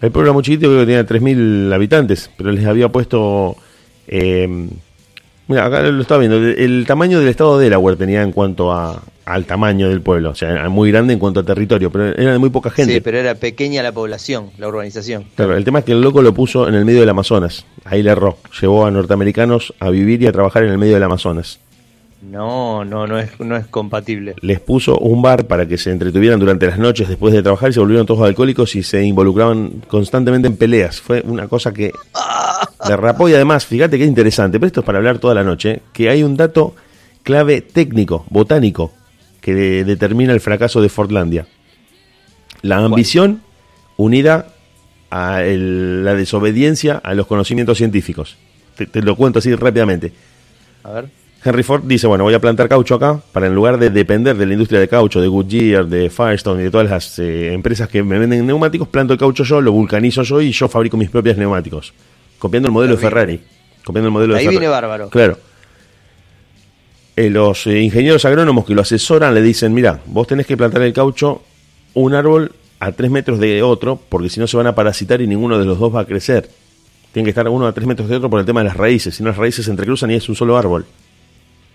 El 0.00 0.10
pueblo 0.10 0.30
era 0.30 0.32
muy 0.32 0.42
chiquito, 0.42 0.68
creo 0.68 0.80
que 0.80 0.86
tenía 0.86 1.06
3.000 1.06 1.74
habitantes, 1.74 2.30
pero 2.38 2.50
les 2.50 2.64
había 2.64 2.88
puesto... 2.88 3.56
Eh, 4.08 4.70
mira, 5.50 5.66
acá 5.66 5.82
lo 5.82 6.00
estaba 6.00 6.20
viendo, 6.20 6.36
el, 6.36 6.84
tamaño 6.86 7.18
del 7.18 7.28
estado 7.28 7.58
de 7.58 7.64
Delaware 7.64 7.96
tenía 7.96 8.22
en 8.22 8.30
cuanto 8.30 8.72
a, 8.72 9.02
al 9.24 9.44
tamaño 9.46 9.88
del 9.88 10.00
pueblo, 10.00 10.30
o 10.30 10.34
sea, 10.34 10.50
era 10.50 10.68
muy 10.68 10.92
grande 10.92 11.12
en 11.12 11.18
cuanto 11.18 11.40
a 11.40 11.42
territorio, 11.42 11.90
pero 11.90 12.06
era 12.06 12.32
de 12.32 12.38
muy 12.38 12.50
poca 12.50 12.70
gente. 12.70 12.94
Sí, 12.94 13.00
pero 13.00 13.18
era 13.18 13.34
pequeña 13.34 13.82
la 13.82 13.90
población, 13.90 14.50
la 14.58 14.68
urbanización. 14.68 15.24
Claro, 15.34 15.56
el 15.56 15.64
tema 15.64 15.80
es 15.80 15.84
que 15.84 15.92
el 15.92 16.00
loco 16.00 16.22
lo 16.22 16.32
puso 16.32 16.68
en 16.68 16.74
el 16.74 16.84
medio 16.84 17.00
del 17.00 17.08
Amazonas, 17.08 17.66
ahí 17.84 18.02
le 18.02 18.12
erró, 18.12 18.38
llevó 18.60 18.86
a 18.86 18.90
norteamericanos 18.92 19.74
a 19.80 19.90
vivir 19.90 20.22
y 20.22 20.28
a 20.28 20.32
trabajar 20.32 20.62
en 20.62 20.70
el 20.70 20.78
medio 20.78 20.94
del 20.94 21.02
Amazonas. 21.02 21.58
No, 22.22 22.84
no, 22.84 23.06
no 23.06 23.18
es, 23.18 23.40
no 23.40 23.56
es 23.56 23.66
compatible. 23.66 24.34
Les 24.42 24.60
puso 24.60 24.98
un 24.98 25.22
bar 25.22 25.46
para 25.46 25.66
que 25.66 25.78
se 25.78 25.90
entretuvieran 25.90 26.38
durante 26.38 26.66
las 26.66 26.78
noches 26.78 27.08
después 27.08 27.32
de 27.32 27.42
trabajar 27.42 27.70
y 27.70 27.72
se 27.72 27.80
volvieron 27.80 28.06
todos 28.06 28.20
alcohólicos 28.26 28.76
y 28.76 28.82
se 28.82 29.02
involucraban 29.02 29.82
constantemente 29.88 30.46
en 30.46 30.56
peleas. 30.56 31.00
Fue 31.00 31.22
una 31.24 31.48
cosa 31.48 31.72
que 31.72 31.92
derrapó 32.86 33.28
y 33.28 33.34
además, 33.34 33.64
fíjate 33.64 33.98
qué 33.98 34.04
interesante, 34.04 34.60
pero 34.60 34.66
esto 34.66 34.80
es 34.80 34.86
para 34.86 34.98
hablar 34.98 35.18
toda 35.18 35.34
la 35.34 35.44
noche, 35.44 35.80
que 35.94 36.10
hay 36.10 36.22
un 36.22 36.36
dato 36.36 36.74
clave 37.22 37.62
técnico, 37.62 38.26
botánico, 38.28 38.92
que 39.40 39.54
determina 39.84 40.34
el 40.34 40.40
fracaso 40.40 40.82
de 40.82 40.90
Fortlandia. 40.90 41.46
La 42.60 42.76
ambición 42.76 43.40
unida 43.96 44.48
a 45.08 45.40
la 45.40 46.14
desobediencia 46.14 47.00
a 47.02 47.14
los 47.14 47.26
conocimientos 47.26 47.78
científicos. 47.78 48.36
te 48.76 49.00
lo 49.00 49.16
cuento 49.16 49.38
así 49.38 49.54
rápidamente. 49.54 50.12
A 50.84 50.90
ver 50.92 51.19
Henry 51.42 51.62
Ford 51.62 51.82
dice, 51.84 52.06
bueno, 52.06 52.24
voy 52.24 52.34
a 52.34 52.40
plantar 52.40 52.68
caucho 52.68 52.94
acá 52.96 53.18
para 53.32 53.46
en 53.46 53.54
lugar 53.54 53.78
de 53.78 53.88
depender 53.88 54.36
de 54.36 54.44
la 54.44 54.52
industria 54.52 54.78
de 54.78 54.88
caucho, 54.88 55.22
de 55.22 55.28
Goodyear, 55.28 55.86
de 55.86 56.10
Firestone 56.10 56.60
y 56.60 56.64
de 56.64 56.70
todas 56.70 56.90
las 56.90 57.18
eh, 57.18 57.52
empresas 57.54 57.88
que 57.88 58.02
me 58.02 58.18
venden 58.18 58.46
neumáticos, 58.46 58.88
planto 58.88 59.14
el 59.14 59.18
caucho 59.18 59.42
yo, 59.44 59.60
lo 59.62 59.72
vulcanizo 59.72 60.22
yo 60.22 60.42
y 60.42 60.52
yo 60.52 60.68
fabrico 60.68 60.98
mis 60.98 61.08
propios 61.08 61.38
neumáticos. 61.38 61.94
Copiando 62.38 62.68
el 62.68 62.72
modelo 62.72 62.94
de 62.94 63.00
Ferrari. 63.00 63.40
Copiando 63.82 64.08
el 64.08 64.12
modelo 64.12 64.34
Ahí 64.34 64.44
de 64.44 64.50
viene 64.50 64.68
bárbaro. 64.68 65.08
Claro. 65.08 65.38
Eh, 67.16 67.30
los 67.30 67.66
eh, 67.66 67.80
ingenieros 67.80 68.24
agrónomos 68.26 68.66
que 68.66 68.74
lo 68.74 68.82
asesoran 68.82 69.34
le 69.34 69.40
dicen, 69.40 69.72
mira, 69.72 70.00
vos 70.06 70.26
tenés 70.26 70.46
que 70.46 70.58
plantar 70.58 70.82
el 70.82 70.92
caucho 70.92 71.42
un 71.94 72.14
árbol 72.14 72.52
a 72.80 72.92
tres 72.92 73.10
metros 73.10 73.38
de 73.38 73.62
otro, 73.62 73.98
porque 74.08 74.28
si 74.28 74.40
no 74.40 74.46
se 74.46 74.58
van 74.58 74.66
a 74.66 74.74
parasitar 74.74 75.22
y 75.22 75.26
ninguno 75.26 75.58
de 75.58 75.64
los 75.64 75.78
dos 75.78 75.94
va 75.94 76.00
a 76.00 76.06
crecer. 76.06 76.50
Tiene 77.12 77.24
que 77.24 77.30
estar 77.30 77.48
uno 77.48 77.66
a 77.66 77.72
tres 77.72 77.86
metros 77.86 78.08
de 78.08 78.16
otro 78.16 78.28
por 78.28 78.40
el 78.40 78.46
tema 78.46 78.60
de 78.60 78.66
las 78.66 78.76
raíces, 78.76 79.14
si 79.14 79.22
no 79.22 79.30
las 79.30 79.38
raíces 79.38 79.64
se 79.64 79.70
entrecruzan 79.70 80.10
y 80.10 80.14
es 80.14 80.28
un 80.28 80.36
solo 80.36 80.56
árbol. 80.56 80.84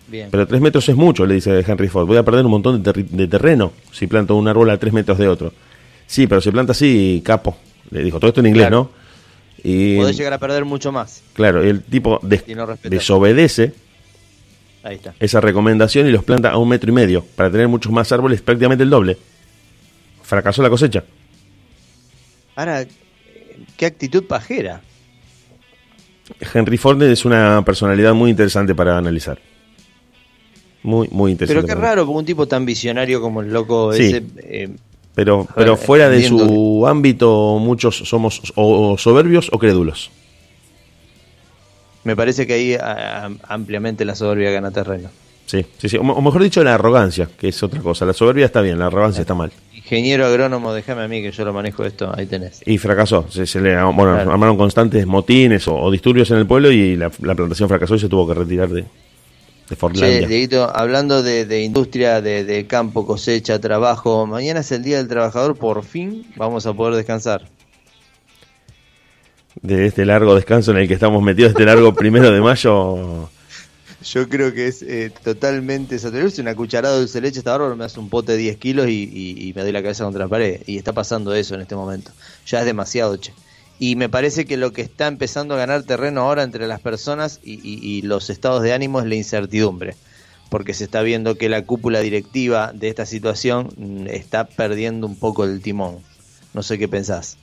Pero 0.10 0.48
tres 0.48 0.62
metros 0.62 0.88
es 0.88 0.96
mucho, 0.96 1.26
le 1.26 1.36
dice 1.36 1.64
Henry 1.66 1.88
Ford. 1.88 2.06
Voy 2.06 2.18
a 2.18 2.24
perder 2.24 2.46
un 2.46 2.52
montón 2.52 2.82
de, 2.84 3.28
terreno 3.28 3.74
si 3.92 4.08
planto 4.08 4.36
un 4.36 4.48
árbol 4.48 4.70
a 4.70 4.78
tres 4.78 4.94
metros 4.94 5.18
de 5.18 5.28
otro. 5.28 5.52
Sí, 6.06 6.28
pero 6.28 6.42
se 6.42 6.52
planta 6.52 6.74
así, 6.74 7.22
capo. 7.26 7.58
Le 7.90 8.04
dijo 8.04 8.20
todo 8.20 8.30
esto 8.30 8.42
en 8.42 8.48
inglés, 8.48 8.70
¿no? 8.70 8.92
Y, 9.64 9.98
Podés 9.98 10.18
llegar 10.18 10.34
a 10.34 10.38
perder 10.38 10.64
mucho 10.64 10.92
más. 10.92 11.24
Claro, 11.34 11.64
el 11.64 11.82
tipo 11.82 12.20
desobedece 12.22 13.74
esa 15.20 15.42
recomendación 15.42 16.08
y 16.08 16.12
los 16.12 16.24
planta 16.24 16.52
a 16.52 16.58
un 16.58 16.70
metro 16.70 16.92
y 16.92 16.94
medio 16.94 17.26
para 17.36 17.50
tener 17.50 17.68
muchos 17.68 17.92
más 17.92 18.12
árboles, 18.12 18.42
prácticamente 18.42 18.84
el 18.84 18.92
doble. 18.92 19.18
Fracasó 20.22 20.62
la 20.62 20.70
cosecha. 20.70 21.04
Ahora, 22.56 22.86
qué 23.76 23.86
actitud 23.88 24.24
pajera. 24.26 24.82
Henry 26.54 26.78
Ford 26.78 27.02
es 27.04 27.26
una 27.26 27.64
personalidad 27.66 28.14
muy 28.14 28.30
interesante 28.30 28.76
para 28.76 28.98
analizar. 28.98 29.40
Muy, 30.86 31.08
muy 31.12 31.32
interesante. 31.32 31.68
Pero 31.68 31.80
qué 31.80 31.82
raro, 31.82 32.06
porque 32.06 32.20
un 32.20 32.26
tipo 32.26 32.48
tan 32.48 32.64
visionario 32.64 33.20
como 33.20 33.42
el 33.42 33.52
loco 33.52 33.92
ese. 33.92 34.24
Eh, 34.38 34.70
pero, 35.16 35.48
pero 35.56 35.78
fuera 35.78 36.10
de 36.10 36.24
su 36.24 36.86
ámbito, 36.88 37.58
muchos 37.60 37.98
somos 37.98 38.54
o 38.56 38.98
soberbios 38.98 39.50
o 39.52 39.58
crédulos. 39.58 40.12
Me 42.04 42.16
parece 42.16 42.46
que 42.46 42.54
ahí 42.54 42.78
ampliamente 43.48 44.06
la 44.06 44.14
soberbia 44.14 44.52
gana 44.52 44.70
terreno. 44.70 45.10
Sí, 45.48 45.66
sí, 45.78 45.90
sí. 45.90 45.98
O, 45.98 46.04
mejor 46.04 46.44
dicho, 46.44 46.64
la 46.64 46.76
arrogancia, 46.76 47.30
que 47.38 47.48
es 47.48 47.64
otra 47.64 47.82
cosa. 47.82 48.06
La 48.06 48.14
soberbia 48.14 48.46
está 48.46 48.62
bien, 48.62 48.78
la 48.78 48.88
arrogancia 48.88 49.22
está 49.22 49.34
mal. 49.34 49.52
Ingeniero 49.74 50.26
agrónomo, 50.26 50.72
déjame 50.74 51.04
a 51.04 51.08
mí 51.08 51.22
que 51.22 51.32
yo 51.32 51.46
lo 51.46 51.54
manejo 51.54 51.84
esto, 51.84 52.12
ahí 52.16 52.28
tenés. 52.28 52.62
Y 52.66 52.78
fracasó. 52.78 53.26
Se, 53.30 53.60
le 53.60 53.82
bueno, 53.84 54.12
armaron 54.14 54.58
constantes 54.58 55.06
motines 55.08 55.68
o, 55.68 55.90
disturbios 55.90 56.30
en 56.30 56.38
el 56.38 56.46
pueblo 56.46 56.72
y 56.72 56.96
la, 56.96 57.10
plantación 57.10 57.70
fracasó 57.70 57.96
y 57.96 58.00
se 58.00 58.10
tuvo 58.10 58.28
que 58.28 58.36
retirar 58.36 58.70
de, 58.70 58.86
de 59.70 59.76
Forlandia. 59.76 60.66
hablando 60.74 61.24
de, 61.24 61.64
industria, 61.64 62.22
de, 62.22 62.66
campo, 62.68 63.06
cosecha, 63.06 63.60
trabajo, 63.60 64.26
mañana 64.26 64.60
es 64.60 64.72
el 64.72 64.84
Día 64.84 64.98
del 64.98 65.08
Trabajador, 65.08 65.56
por 65.56 65.84
fin 65.84 66.26
vamos 66.36 66.66
a 66.66 66.74
poder 66.74 66.96
descansar. 66.96 67.48
De 69.62 69.86
este 69.88 70.06
largo 70.06 70.36
descanso 70.36 70.72
en 70.72 70.78
el 70.78 70.88
que 70.88 70.94
estamos 70.94 71.24
metidos, 71.24 71.52
este 71.52 71.66
largo 71.66 71.94
primero 71.96 72.32
de 72.32 72.42
mayo. 72.42 73.30
Yo 74.04 74.30
creo 74.30 74.54
que 74.54 74.68
es 74.68 74.84
eh, 74.84 75.12
totalmente 75.24 75.98
satisfactorio. 75.98 76.44
Una 76.44 76.56
cucharada 76.56 76.94
de 76.94 77.00
dulce 77.02 77.22
leche 77.22 77.40
está 77.40 77.54
bárbaro, 77.54 77.76
me 77.76 77.86
hace 77.86 78.00
un 78.00 78.10
pote 78.10 78.34
de 78.34 78.38
10 78.38 78.58
kilos 78.58 78.88
y, 78.88 79.52
me 79.56 79.64
doy 79.64 79.72
la 79.72 79.82
cabeza 79.82 80.04
contra 80.04 80.26
la 80.26 80.30
pared. 80.30 80.62
Y 80.68 80.78
está 80.78 80.94
pasando 80.94 81.34
eso 81.34 81.56
en 81.56 81.62
este 81.62 81.76
momento. 81.76 82.12
Ya 82.46 82.60
es 82.60 82.66
demasiado, 82.66 83.18
che. 83.18 83.34
Y 83.80 83.96
me 83.96 84.10
parece 84.10 84.46
que 84.46 84.58
lo 84.58 84.72
que 84.72 84.82
está 84.82 85.08
empezando 85.08 85.54
a 85.54 85.58
ganar 85.58 85.84
terreno 85.84 86.22
ahora 86.22 86.44
entre 86.44 86.68
las 86.68 86.80
personas 86.80 87.40
y, 87.44 88.02
los 88.04 88.30
estados 88.30 88.62
de 88.64 88.74
ánimo 88.74 89.00
es 89.00 89.06
la 89.06 89.16
incertidumbre. 89.16 89.96
Porque 90.50 90.74
se 90.74 90.86
está 90.86 91.02
viendo 91.02 91.38
que 91.38 91.50
la 91.50 91.66
cúpula 91.66 92.00
directiva 92.00 92.72
de 92.74 92.88
esta 92.88 93.06
situación 93.06 93.70
mm, 93.76 94.08
está 94.08 94.46
perdiendo 94.46 95.08
un 95.08 95.18
poco 95.18 95.44
el 95.44 95.60
timón. 95.62 95.98
No 96.54 96.64
sé 96.64 96.78
qué 96.78 96.88
pensás. 96.88 97.38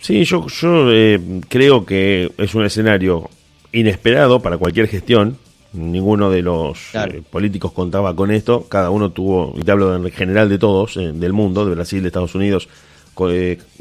Sí, 0.00 0.24
yo, 0.24 0.46
yo 0.46 0.90
eh, 0.90 1.20
creo 1.48 1.84
que 1.84 2.32
es 2.38 2.54
un 2.54 2.64
escenario 2.64 3.28
inesperado 3.72 4.40
para 4.40 4.56
cualquier 4.56 4.88
gestión. 4.88 5.36
Ninguno 5.72 6.30
de 6.30 6.42
los 6.42 6.94
eh, 6.94 7.22
políticos 7.28 7.72
contaba 7.72 8.16
con 8.16 8.30
esto. 8.30 8.66
Cada 8.68 8.90
uno 8.90 9.10
tuvo, 9.10 9.54
y 9.58 9.62
te 9.62 9.70
hablo 9.70 9.94
en 9.94 10.10
general 10.10 10.48
de 10.48 10.58
todos, 10.58 10.96
eh, 10.96 11.12
del 11.12 11.32
mundo, 11.32 11.66
de 11.66 11.74
Brasil, 11.74 12.00
de 12.00 12.08
Estados 12.08 12.34
Unidos, 12.34 12.68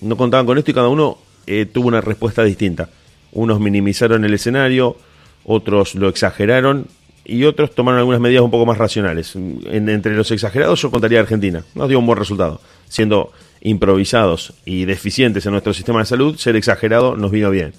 no 0.01 0.17
contaban 0.17 0.45
con 0.45 0.57
esto 0.57 0.71
y 0.71 0.73
cada 0.73 0.89
uno 0.89 1.17
eh, 1.49 1.65
tuvo 1.65 1.87
una 1.87 1.99
respuesta 1.99 2.43
distinta. 2.43 2.89
Unos 3.31 3.59
minimizaron 3.59 4.23
el 4.23 4.33
escenario, 4.35 4.95
otros 5.43 5.95
lo 5.95 6.07
exageraron 6.07 6.85
y 7.25 7.43
otros 7.45 7.73
tomaron 7.73 7.99
algunas 7.99 8.21
medidas 8.21 8.43
un 8.43 8.51
poco 8.51 8.67
más 8.67 8.77
racionales. 8.77 9.35
entre 9.35 10.15
los 10.15 10.29
exagerados 10.29 10.79
yo 10.81 10.91
contaría 10.91 11.19
Argentina. 11.19 11.63
Nos 11.73 11.89
dio 11.89 11.97
un 11.97 12.05
buen 12.05 12.19
resultado. 12.19 12.61
Siendo 12.87 13.31
improvisados 13.61 14.53
y 14.63 14.85
deficientes 14.85 15.43
en 15.47 15.53
nuestro 15.53 15.73
sistema 15.73 15.99
de 15.99 16.05
salud, 16.05 16.37
ser 16.37 16.55
exagerado 16.55 17.15
nos 17.15 17.31
vino 17.31 17.49
bien. 17.49 17.73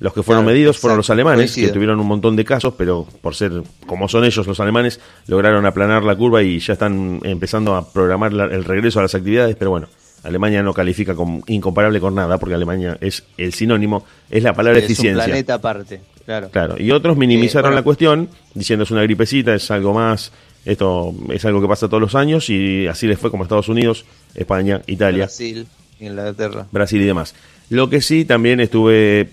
Los 0.00 0.12
que 0.12 0.22
fueron 0.22 0.44
medidos 0.44 0.78
fueron 0.78 0.98
los 0.98 1.10
alemanes, 1.10 1.54
que 1.54 1.68
tuvieron 1.68 1.98
un 1.98 2.06
montón 2.06 2.36
de 2.36 2.44
casos, 2.44 2.74
pero 2.76 3.06
por 3.20 3.34
ser 3.34 3.62
como 3.86 4.06
son 4.06 4.24
ellos 4.24 4.46
los 4.46 4.60
alemanes, 4.60 5.00
lograron 5.26 5.64
aplanar 5.66 6.04
la 6.04 6.14
curva 6.14 6.42
y 6.42 6.60
ya 6.60 6.74
están 6.74 7.20
empezando 7.24 7.74
a 7.74 7.90
programar 7.90 8.32
el 8.32 8.64
regreso 8.64 9.00
a 9.00 9.02
las 9.02 9.14
actividades, 9.14 9.56
pero 9.56 9.70
bueno, 9.70 9.88
Alemania 10.22 10.62
no 10.62 10.74
califica 10.74 11.14
como 11.14 11.42
incomparable 11.46 12.00
con 12.00 12.14
nada, 12.14 12.38
porque 12.38 12.54
Alemania 12.54 12.98
es 13.00 13.24
el 13.36 13.52
sinónimo, 13.52 14.04
es 14.30 14.42
la 14.42 14.52
palabra 14.52 14.80
eficiencia. 14.80 15.24
Un 15.24 15.30
planeta 15.30 15.54
aparte, 15.54 16.00
claro. 16.24 16.50
Claro, 16.50 16.74
y 16.78 16.90
otros 16.90 17.16
minimizaron 17.16 17.74
la 17.74 17.82
cuestión, 17.82 18.28
diciendo 18.54 18.84
es 18.84 18.90
una 18.90 19.02
gripecita, 19.02 19.54
es 19.54 19.70
algo 19.70 19.94
más, 19.94 20.32
esto 20.64 21.14
es 21.30 21.44
algo 21.44 21.60
que 21.60 21.68
pasa 21.68 21.88
todos 21.88 22.00
los 22.00 22.14
años, 22.14 22.50
y 22.50 22.86
así 22.86 23.06
les 23.06 23.18
fue 23.18 23.30
como 23.30 23.44
Estados 23.44 23.68
Unidos, 23.68 24.04
España, 24.34 24.82
Italia. 24.86 25.24
Brasil, 25.24 25.66
Inglaterra. 26.00 26.66
Brasil 26.72 27.00
y 27.00 27.04
demás. 27.06 27.34
Lo 27.70 27.88
que 27.88 28.00
sí 28.00 28.24
también 28.24 28.60
estuve 28.60 29.30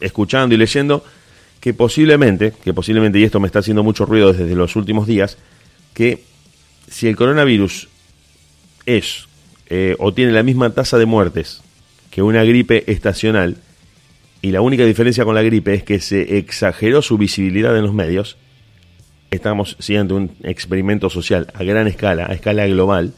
escuchando 0.00 0.54
y 0.54 0.58
leyendo, 0.58 1.04
que 1.60 1.72
posiblemente, 1.72 2.52
que 2.62 2.74
posiblemente, 2.74 3.18
y 3.18 3.24
esto 3.24 3.40
me 3.40 3.46
está 3.46 3.60
haciendo 3.60 3.82
mucho 3.82 4.04
ruido 4.04 4.32
desde 4.32 4.54
los 4.54 4.76
últimos 4.76 5.06
días, 5.06 5.38
que 5.94 6.22
si 6.88 7.08
el 7.08 7.16
coronavirus 7.16 7.88
es 8.84 9.26
eh, 9.68 9.96
o 9.98 10.12
tiene 10.14 10.32
la 10.32 10.42
misma 10.42 10.70
tasa 10.70 10.98
de 10.98 11.06
muertes 11.06 11.62
que 12.10 12.22
una 12.22 12.44
gripe 12.44 12.90
estacional, 12.90 13.56
y 14.40 14.50
la 14.50 14.60
única 14.60 14.84
diferencia 14.84 15.24
con 15.24 15.34
la 15.34 15.42
gripe 15.42 15.74
es 15.74 15.82
que 15.82 16.00
se 16.00 16.38
exageró 16.38 17.02
su 17.02 17.18
visibilidad 17.18 17.76
en 17.76 17.84
los 17.84 17.92
medios, 17.92 18.36
estamos 19.30 19.76
siguiendo 19.80 20.16
un 20.16 20.30
experimento 20.42 21.10
social 21.10 21.48
a 21.52 21.62
gran 21.64 21.88
escala, 21.88 22.26
a 22.26 22.32
escala 22.32 22.66
global, 22.66 23.12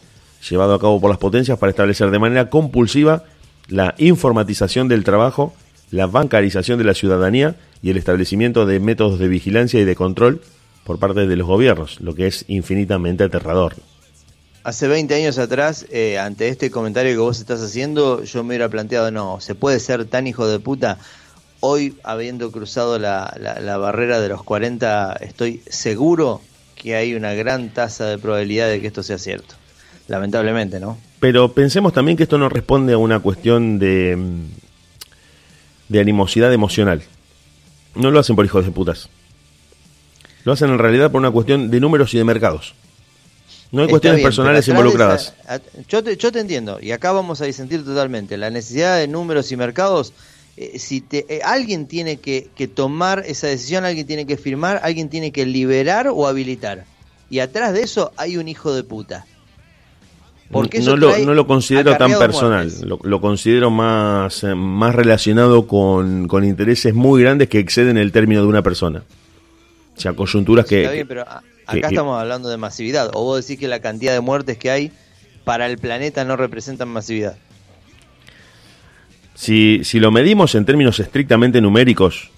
llevado 0.48 0.74
a 0.74 0.80
cabo 0.80 1.00
por 1.00 1.10
las 1.10 1.18
potencias 1.18 1.58
para 1.58 1.70
establecer 1.70 2.10
de 2.10 2.18
manera 2.18 2.50
compulsiva 2.50 3.24
la 3.68 3.94
informatización 3.98 4.88
del 4.88 5.04
trabajo, 5.04 5.54
la 5.90 6.06
bancarización 6.06 6.78
de 6.78 6.84
la 6.84 6.94
ciudadanía 6.94 7.56
y 7.82 7.90
el 7.90 7.98
establecimiento 7.98 8.66
de 8.66 8.80
métodos 8.80 9.18
de 9.18 9.28
vigilancia 9.28 9.80
y 9.80 9.84
de 9.84 9.94
control 9.94 10.40
por 10.84 10.98
parte 10.98 11.26
de 11.26 11.36
los 11.36 11.46
gobiernos, 11.46 12.00
lo 12.00 12.14
que 12.14 12.26
es 12.26 12.46
infinitamente 12.48 13.24
aterrador 13.24 13.74
hace 14.64 14.88
20 14.88 15.14
años 15.14 15.38
atrás, 15.38 15.86
eh, 15.90 16.18
ante 16.18 16.48
este 16.48 16.70
comentario 16.70 17.12
que 17.12 17.18
vos 17.18 17.38
estás 17.38 17.62
haciendo, 17.62 18.22
yo 18.24 18.42
me 18.42 18.48
hubiera 18.48 18.68
planteado, 18.68 19.10
no, 19.10 19.40
¿se 19.40 19.54
puede 19.54 19.80
ser 19.80 20.04
tan 20.04 20.26
hijo 20.26 20.46
de 20.46 20.58
puta? 20.58 20.98
Hoy, 21.60 21.96
habiendo 22.04 22.52
cruzado 22.52 22.98
la, 22.98 23.34
la, 23.60 23.76
barrera 23.78 24.20
de 24.20 24.28
los 24.28 24.44
40, 24.44 25.16
estoy 25.20 25.62
seguro 25.68 26.40
que 26.76 26.94
hay 26.94 27.14
una 27.14 27.34
gran 27.34 27.70
tasa 27.70 28.06
de 28.06 28.18
probabilidad 28.18 28.68
de 28.68 28.80
que 28.80 28.86
esto 28.86 29.02
sea 29.02 29.18
cierto. 29.18 29.56
Lamentablemente, 30.06 30.78
¿no? 30.78 30.96
Pero 31.18 31.52
pensemos 31.52 31.92
también 31.92 32.16
que 32.16 32.22
esto 32.22 32.38
no 32.38 32.48
responde 32.48 32.92
a 32.92 32.98
una 32.98 33.18
cuestión 33.18 33.78
de, 33.80 34.16
de 35.88 36.00
animosidad 36.00 36.52
emocional. 36.52 37.02
No 37.96 38.12
lo 38.12 38.20
hacen 38.20 38.36
por 38.36 38.44
hijos 38.44 38.64
de 38.64 38.70
putas. 38.70 39.08
Lo 40.44 40.52
hacen 40.52 40.70
en 40.70 40.78
realidad 40.78 41.10
por 41.10 41.20
una 41.20 41.32
cuestión 41.32 41.70
de 41.70 41.80
números 41.80 42.14
y 42.14 42.18
de 42.18 42.24
mercados. 42.24 42.74
No 43.70 43.82
hay 43.82 43.88
cuestiones 43.88 44.22
personales 44.22 44.66
involucradas. 44.68 45.34
yo, 45.88 46.02
te, 46.02 46.16
yo 46.16 46.32
te 46.32 46.40
entiendo, 46.40 46.78
y 46.80 46.92
acá 46.92 47.12
vamos 47.12 47.40
a 47.40 47.44
disentir 47.44 47.84
totalmente. 47.84 48.36
La 48.36 48.50
necesidad 48.50 48.98
de 48.98 49.08
números 49.08 49.52
y 49.52 49.56
mercados, 49.56 50.14
eh, 50.56 50.78
si 50.78 51.02
te, 51.02 51.26
eh, 51.28 51.40
alguien 51.44 51.86
tiene 51.86 52.16
que, 52.16 52.48
tomar 52.74 53.24
esa 53.26 53.46
decisión, 53.46 53.84
alguien 53.84 54.06
tiene 54.06 54.26
que 54.26 54.36
firmar, 54.36 54.80
alguien 54.82 55.10
tiene 55.10 55.32
que 55.32 55.44
liberar 55.44 56.08
o 56.08 56.26
habilitar. 56.26 56.84
Y 57.28 57.40
atrás 57.40 57.74
de 57.74 57.82
eso 57.82 58.12
hay 58.16 58.38
un 58.38 58.48
hijo 58.48 58.72
de 58.72 58.84
puta. 58.84 59.26
Porque 60.50 60.80
no, 60.80 60.96
lo, 60.96 61.18
no 61.18 61.34
lo 61.34 61.46
considero 61.46 61.94
tan 61.98 62.18
personal, 62.18 62.72
lo, 62.80 63.20
considero 63.20 63.70
más, 63.70 64.44
eh, 64.44 64.54
más 64.54 64.94
relacionado 64.94 65.66
con, 65.66 66.26
con 66.26 66.42
intereses 66.42 66.94
muy 66.94 67.20
grandes 67.20 67.50
que 67.50 67.58
exceden 67.58 67.98
el 67.98 68.12
término 68.12 68.40
de 68.40 68.46
una 68.46 68.62
persona. 68.62 69.02
O 69.94 70.00
sea, 70.00 70.14
coyunturas 70.14 70.64
que... 70.64 71.04
Acá 71.68 71.88
estamos 71.88 72.18
hablando 72.18 72.48
de 72.48 72.56
masividad. 72.56 73.10
O 73.12 73.24
vos 73.24 73.46
decís 73.46 73.60
que 73.60 73.68
la 73.68 73.80
cantidad 73.80 74.14
de 74.14 74.20
muertes 74.20 74.56
que 74.56 74.70
hay 74.70 74.90
para 75.44 75.66
el 75.66 75.76
planeta 75.76 76.24
no 76.24 76.34
representan 76.34 76.88
masividad. 76.88 77.36
Si, 79.34 79.84
si 79.84 80.00
lo 80.00 80.10
medimos 80.10 80.54
en 80.54 80.64
términos 80.64 80.98
estrictamente 80.98 81.60
numéricos, 81.60 82.30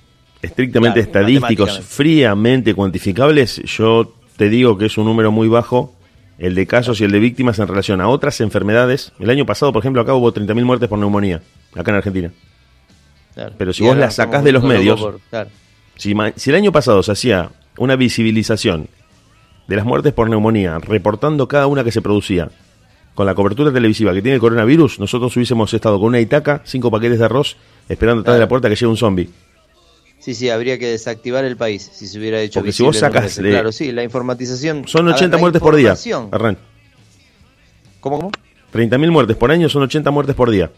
estrictamente 0.43 0.99
estadísticos, 0.99 1.79
fríamente 1.81 2.75
cuantificables, 2.75 3.63
yo 3.65 4.13
te 4.37 4.49
digo 4.49 4.77
que 4.77 4.87
es 4.87 4.99
un 4.99 5.05
número 5.05 5.31
muy 5.31 5.47
bajo 5.47 5.95
el 6.39 6.57
de 6.57 6.67
casos 6.67 7.01
y 7.01 7.05
el 7.05 7.13
de 7.13 7.21
víctimas 7.21 7.61
en 7.61 7.69
relación 7.69 8.01
a 8.01 8.09
otras 8.09 8.41
enfermedades. 8.41 9.13
El 9.21 9.31
año 9.31 9.47
pasado, 9.47 9.73
por 9.73 9.81
ejemplo, 9.81 10.03
acá 10.03 10.13
hubo 10.15 10.35
30.000 10.35 10.65
muertes 10.65 10.89
por 10.89 10.99
neumonía, 10.99 11.41
acá 11.77 11.93
en 11.93 11.97
Argentina. 11.97 12.33
Pero 13.57 13.73
si 13.73 13.85
vos 13.85 13.97
la 13.97 14.11
sacás 14.11 14.43
de 14.43 14.51
los 14.51 14.65
medios, 14.65 15.01
si, 15.97 16.15
si 16.35 16.51
el 16.51 16.57
año 16.57 16.73
pasado 16.73 17.03
se 17.05 17.13
hacía 17.13 17.51
una 17.77 17.95
visibilización 17.95 18.89
de 19.71 19.77
las 19.77 19.87
muertes 19.87 20.13
por 20.13 20.29
neumonía, 20.29 20.79
reportando 20.81 21.47
cada 21.47 21.69
una 21.69 21.85
que 21.85 21.93
se 21.93 22.03
producía, 22.03 22.51
con 23.15 23.25
la 23.25 23.37
cobertura 23.37 23.73
televisiva 23.73 24.13
que 24.13 24.21
tiene 24.21 24.35
el 24.35 24.41
coronavirus, 24.41 24.99
nosotros 24.99 25.37
hubiésemos 25.37 25.73
estado 25.73 26.01
con 26.01 26.09
una 26.09 26.19
itaca, 26.19 26.61
cinco 26.65 26.91
paquetes 26.91 27.21
de 27.21 27.25
arroz, 27.25 27.57
esperando 27.89 28.23
atrás 28.23 28.35
de 28.35 28.41
la 28.41 28.49
puerta 28.49 28.69
que 28.69 28.75
llegue 28.75 28.89
un 28.89 28.97
zombie. 28.97 29.31
Sí, 30.19 30.35
sí, 30.35 30.51
habría 30.51 30.77
que 30.77 30.89
desactivar 30.89 31.45
el 31.45 31.57
país 31.57 31.89
si 31.93 32.09
se 32.09 32.19
hubiera 32.19 32.41
hecho 32.41 32.59
Porque 32.59 32.73
si 32.73 32.83
vos 32.83 32.99
sacas. 32.99 33.39
claro, 33.39 33.71
sí, 33.71 33.93
la 33.93 34.03
informatización. 34.03 34.89
Son 34.89 35.07
80 35.07 35.39
muertes 35.39 35.63
por 35.63 35.77
día. 35.77 35.95
Arran. 36.33 36.59
¿Cómo, 38.01 38.19
cómo? 38.19 38.33
30.000 38.75 39.11
muertes 39.11 39.37
por 39.37 39.53
año 39.53 39.69
son 39.69 39.83
80 39.83 40.11
muertes 40.11 40.35
por 40.35 40.51
día. 40.51 40.69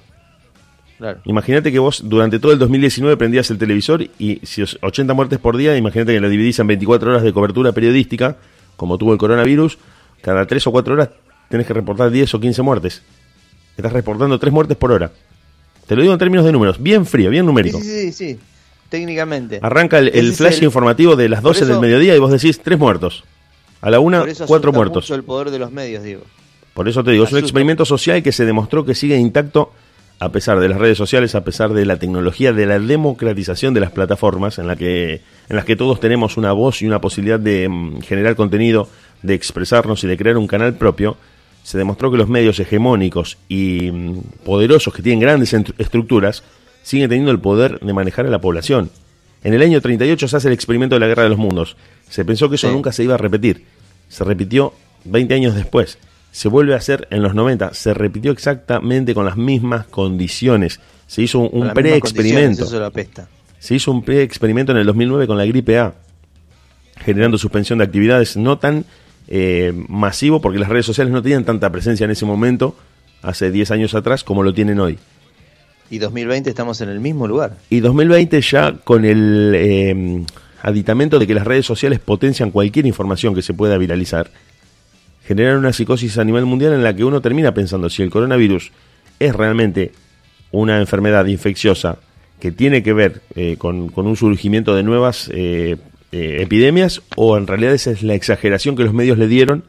Imagínate 1.24 1.72
que 1.72 1.78
vos 1.78 2.02
durante 2.04 2.38
todo 2.38 2.52
el 2.52 2.58
2019 2.58 3.16
prendías 3.16 3.50
el 3.50 3.56
televisor 3.56 4.06
y 4.18 4.38
si 4.44 4.62
80 4.62 5.14
muertes 5.14 5.38
por 5.38 5.56
día, 5.56 5.76
imagínate 5.76 6.12
que 6.12 6.20
lo 6.20 6.28
dividís 6.28 6.58
en 6.58 6.66
24 6.66 7.10
horas 7.10 7.22
de 7.22 7.32
cobertura 7.32 7.72
periodística, 7.72 8.36
como 8.76 8.98
tuvo 8.98 9.12
el 9.12 9.18
coronavirus, 9.18 9.78
cada 10.20 10.46
3 10.46 10.66
o 10.66 10.72
4 10.72 10.94
horas 10.94 11.10
tenés 11.48 11.66
que 11.66 11.72
reportar 11.72 12.10
10 12.10 12.34
o 12.34 12.40
15 12.40 12.62
muertes. 12.62 13.02
Estás 13.76 13.92
reportando 13.92 14.38
3 14.38 14.52
muertes 14.52 14.76
por 14.76 14.92
hora. 14.92 15.10
Te 15.86 15.96
lo 15.96 16.02
digo 16.02 16.12
en 16.12 16.18
términos 16.18 16.44
de 16.44 16.52
números, 16.52 16.82
bien 16.82 17.06
frío, 17.06 17.30
bien 17.30 17.44
numérico. 17.44 17.80
Sí, 17.80 18.12
sí, 18.12 18.12
sí, 18.12 18.38
técnicamente. 18.88 19.58
Arranca 19.62 19.98
el, 19.98 20.32
flash 20.34 20.62
informativo 20.62 21.16
de 21.16 21.28
las 21.28 21.42
12 21.42 21.66
del 21.66 21.80
mediodía 21.80 22.14
y 22.14 22.18
vos 22.18 22.30
decís 22.30 22.60
3 22.60 22.78
muertos. 22.78 23.24
A 23.80 23.90
la 23.90 23.98
una, 23.98 24.24
4 24.46 24.72
muertos. 24.72 25.04
Mucho 25.04 25.14
el 25.14 25.24
poder 25.24 25.50
de 25.50 25.58
los 25.58 25.72
medios, 25.72 26.02
digo. 26.04 26.22
Por 26.74 26.88
eso 26.88 27.04
te 27.04 27.10
digo, 27.10 27.24
es 27.24 27.32
un 27.32 27.38
experimento 27.38 27.84
social 27.84 28.22
que 28.22 28.32
se 28.32 28.46
demostró 28.46 28.84
que 28.84 28.94
sigue 28.94 29.16
intacto 29.16 29.72
a 30.22 30.30
pesar 30.30 30.60
de 30.60 30.68
las 30.68 30.78
redes 30.78 30.96
sociales, 30.96 31.34
a 31.34 31.42
pesar 31.42 31.72
de 31.72 31.84
la 31.84 31.96
tecnología, 31.96 32.52
de 32.52 32.64
la 32.64 32.78
democratización 32.78 33.74
de 33.74 33.80
las 33.80 33.90
plataformas 33.90 34.58
en, 34.58 34.68
la 34.68 34.76
que, 34.76 35.20
en 35.48 35.56
las 35.56 35.64
que 35.64 35.76
todos 35.76 36.00
tenemos 36.00 36.36
una 36.36 36.52
voz 36.52 36.82
y 36.82 36.86
una 36.86 37.00
posibilidad 37.00 37.40
de 37.40 37.68
mm, 37.68 38.00
generar 38.02 38.36
contenido, 38.36 38.88
de 39.22 39.34
expresarnos 39.34 40.02
y 40.04 40.06
de 40.06 40.16
crear 40.16 40.36
un 40.36 40.46
canal 40.46 40.74
propio, 40.74 41.16
se 41.62 41.78
demostró 41.78 42.10
que 42.10 42.16
los 42.16 42.28
medios 42.28 42.58
hegemónicos 42.58 43.38
y 43.48 43.90
mm, 43.90 44.18
poderosos 44.44 44.94
que 44.94 45.02
tienen 45.02 45.20
grandes 45.20 45.52
estructuras 45.52 46.42
siguen 46.82 47.08
teniendo 47.08 47.30
el 47.30 47.38
poder 47.38 47.78
de 47.80 47.92
manejar 47.92 48.26
a 48.26 48.30
la 48.30 48.40
población. 48.40 48.90
En 49.44 49.54
el 49.54 49.62
año 49.62 49.80
38 49.80 50.28
se 50.28 50.36
hace 50.36 50.48
el 50.48 50.54
experimento 50.54 50.96
de 50.96 51.00
la 51.00 51.06
Guerra 51.06 51.24
de 51.24 51.28
los 51.28 51.38
Mundos. 51.38 51.76
Se 52.08 52.24
pensó 52.24 52.48
que 52.48 52.56
eso 52.56 52.70
nunca 52.70 52.92
se 52.92 53.04
iba 53.04 53.14
a 53.14 53.18
repetir. 53.18 53.64
Se 54.08 54.24
repitió 54.24 54.72
20 55.04 55.34
años 55.34 55.54
después 55.54 55.98
se 56.32 56.48
vuelve 56.48 56.74
a 56.74 56.78
hacer 56.78 57.06
en 57.10 57.22
los 57.22 57.34
90. 57.34 57.74
Se 57.74 57.94
repitió 57.94 58.32
exactamente 58.32 59.14
con 59.14 59.26
las 59.26 59.36
mismas 59.36 59.86
condiciones. 59.86 60.80
Se 61.06 61.22
hizo 61.22 61.40
un, 61.40 61.70
pre-experimento. 61.72 62.66
Se 63.62 63.76
hizo 63.76 63.92
un 63.92 64.02
pre-experimento 64.02 64.72
en 64.72 64.78
el 64.78 64.86
2009 64.86 65.28
con 65.28 65.38
la 65.38 65.46
gripe 65.46 65.78
A, 65.78 65.94
generando 66.96 67.38
suspensión 67.38 67.78
de 67.78 67.84
actividades 67.84 68.36
no 68.36 68.58
tan 68.58 68.84
eh, 69.28 69.72
masivo 69.86 70.40
porque 70.40 70.58
las 70.58 70.68
redes 70.68 70.84
sociales 70.84 71.12
no 71.12 71.22
tenían 71.22 71.44
tanta 71.44 71.70
presencia 71.70 72.02
en 72.02 72.10
ese 72.10 72.26
momento, 72.26 72.74
hace 73.22 73.52
10 73.52 73.70
años 73.70 73.94
atrás, 73.94 74.24
como 74.24 74.42
lo 74.42 74.52
tienen 74.52 74.80
hoy. 74.80 74.98
Y 75.90 75.98
2020 75.98 76.50
estamos 76.50 76.80
en 76.80 76.88
el 76.88 76.98
mismo 76.98 77.28
lugar. 77.28 77.56
Y 77.70 77.78
2020 77.78 78.40
ya 78.40 78.74
con 78.82 79.04
el 79.04 79.52
eh, 79.54 80.24
aditamento 80.62 81.20
de 81.20 81.28
que 81.28 81.34
las 81.34 81.46
redes 81.46 81.64
sociales 81.64 82.00
potencian 82.00 82.50
cualquier 82.50 82.86
información 82.86 83.32
que 83.32 83.42
se 83.42 83.54
pueda 83.54 83.78
viralizar 83.78 84.28
generar 85.24 85.56
una 85.56 85.72
psicosis 85.72 86.18
a 86.18 86.24
nivel 86.24 86.46
mundial 86.46 86.72
en 86.72 86.82
la 86.82 86.96
que 86.96 87.04
uno 87.04 87.20
termina 87.20 87.54
pensando 87.54 87.88
si 87.88 88.02
el 88.02 88.10
coronavirus 88.10 88.72
es 89.20 89.32
realmente 89.32 89.92
una 90.50 90.80
enfermedad 90.80 91.26
infecciosa 91.26 91.98
que 92.42 92.50
tiene 92.50 92.82
que 92.82 92.92
ver 92.92 93.22
eh, 93.36 93.54
con, 93.56 93.92
un 93.94 94.16
surgimiento 94.16 94.74
de 94.74 94.82
nuevas 94.82 95.30
eh, 95.32 95.76
eh, 96.10 96.38
epidemias 96.40 97.00
o 97.14 97.36
en 97.36 97.46
realidad 97.46 97.72
esa 97.72 97.92
es 97.92 98.02
la 98.02 98.14
exageración 98.14 98.74
que 98.74 98.82
los 98.82 98.92
medios 98.92 99.16
le 99.16 99.28
dieron 99.28 99.62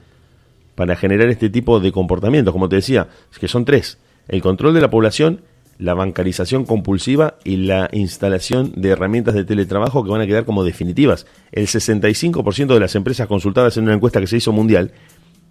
para 0.73 0.95
generar 0.95 1.29
este 1.29 1.51
tipo 1.51 1.79
de 1.79 1.91
comportamientos. 1.91 2.51
Como 2.51 2.69
te 2.69 2.77
decía, 2.77 3.09
que 3.39 3.47
son 3.47 3.63
tres. 3.63 3.99
El 4.27 4.41
control 4.41 4.73
de 4.73 4.81
la 4.81 4.89
población, 4.89 5.41
la 5.77 5.93
bancarización 5.93 6.65
compulsiva 6.65 7.35
y 7.43 7.57
la 7.57 7.91
instalación 7.91 8.73
de 8.75 8.89
herramientas 8.89 9.35
de 9.35 9.45
teletrabajo 9.45 10.03
que 10.03 10.09
van 10.09 10.21
a 10.21 10.25
quedar 10.25 10.43
como 10.43 10.63
definitivas. 10.63 11.27
El 11.51 11.67
65% 11.67 12.73
de 12.73 12.79
las 12.79 12.95
empresas 12.95 13.27
consultadas 13.27 13.77
en 13.77 13.83
una 13.83 13.93
encuesta 13.93 14.19
que 14.19 14.25
se 14.25 14.37
hizo 14.37 14.51
mundial 14.51 14.93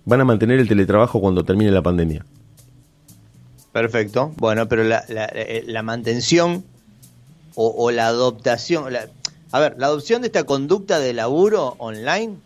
van 0.04 0.20
a 0.20 0.24
mantener 0.24 0.58
el 0.58 0.66
teletrabajo 0.66 1.20
cuando 1.20 1.44
termine 1.44 1.70
la 1.70 1.82
pandemia. 1.82 2.26
Perfecto. 3.70 4.32
Bueno, 4.38 4.66
pero 4.66 4.82
la, 4.82 5.04
la, 5.08 5.82
mantención 5.84 6.64
o, 7.54 7.90
la 7.90 8.06
adoptación, 8.06 8.84
a 9.50 9.60
ver, 9.60 9.74
la 9.78 9.86
adopción 9.86 10.22
de 10.22 10.28
esta 10.28 10.44
conducta 10.44 10.98
de 10.98 11.12
laburo 11.12 11.74
online, 11.78 12.36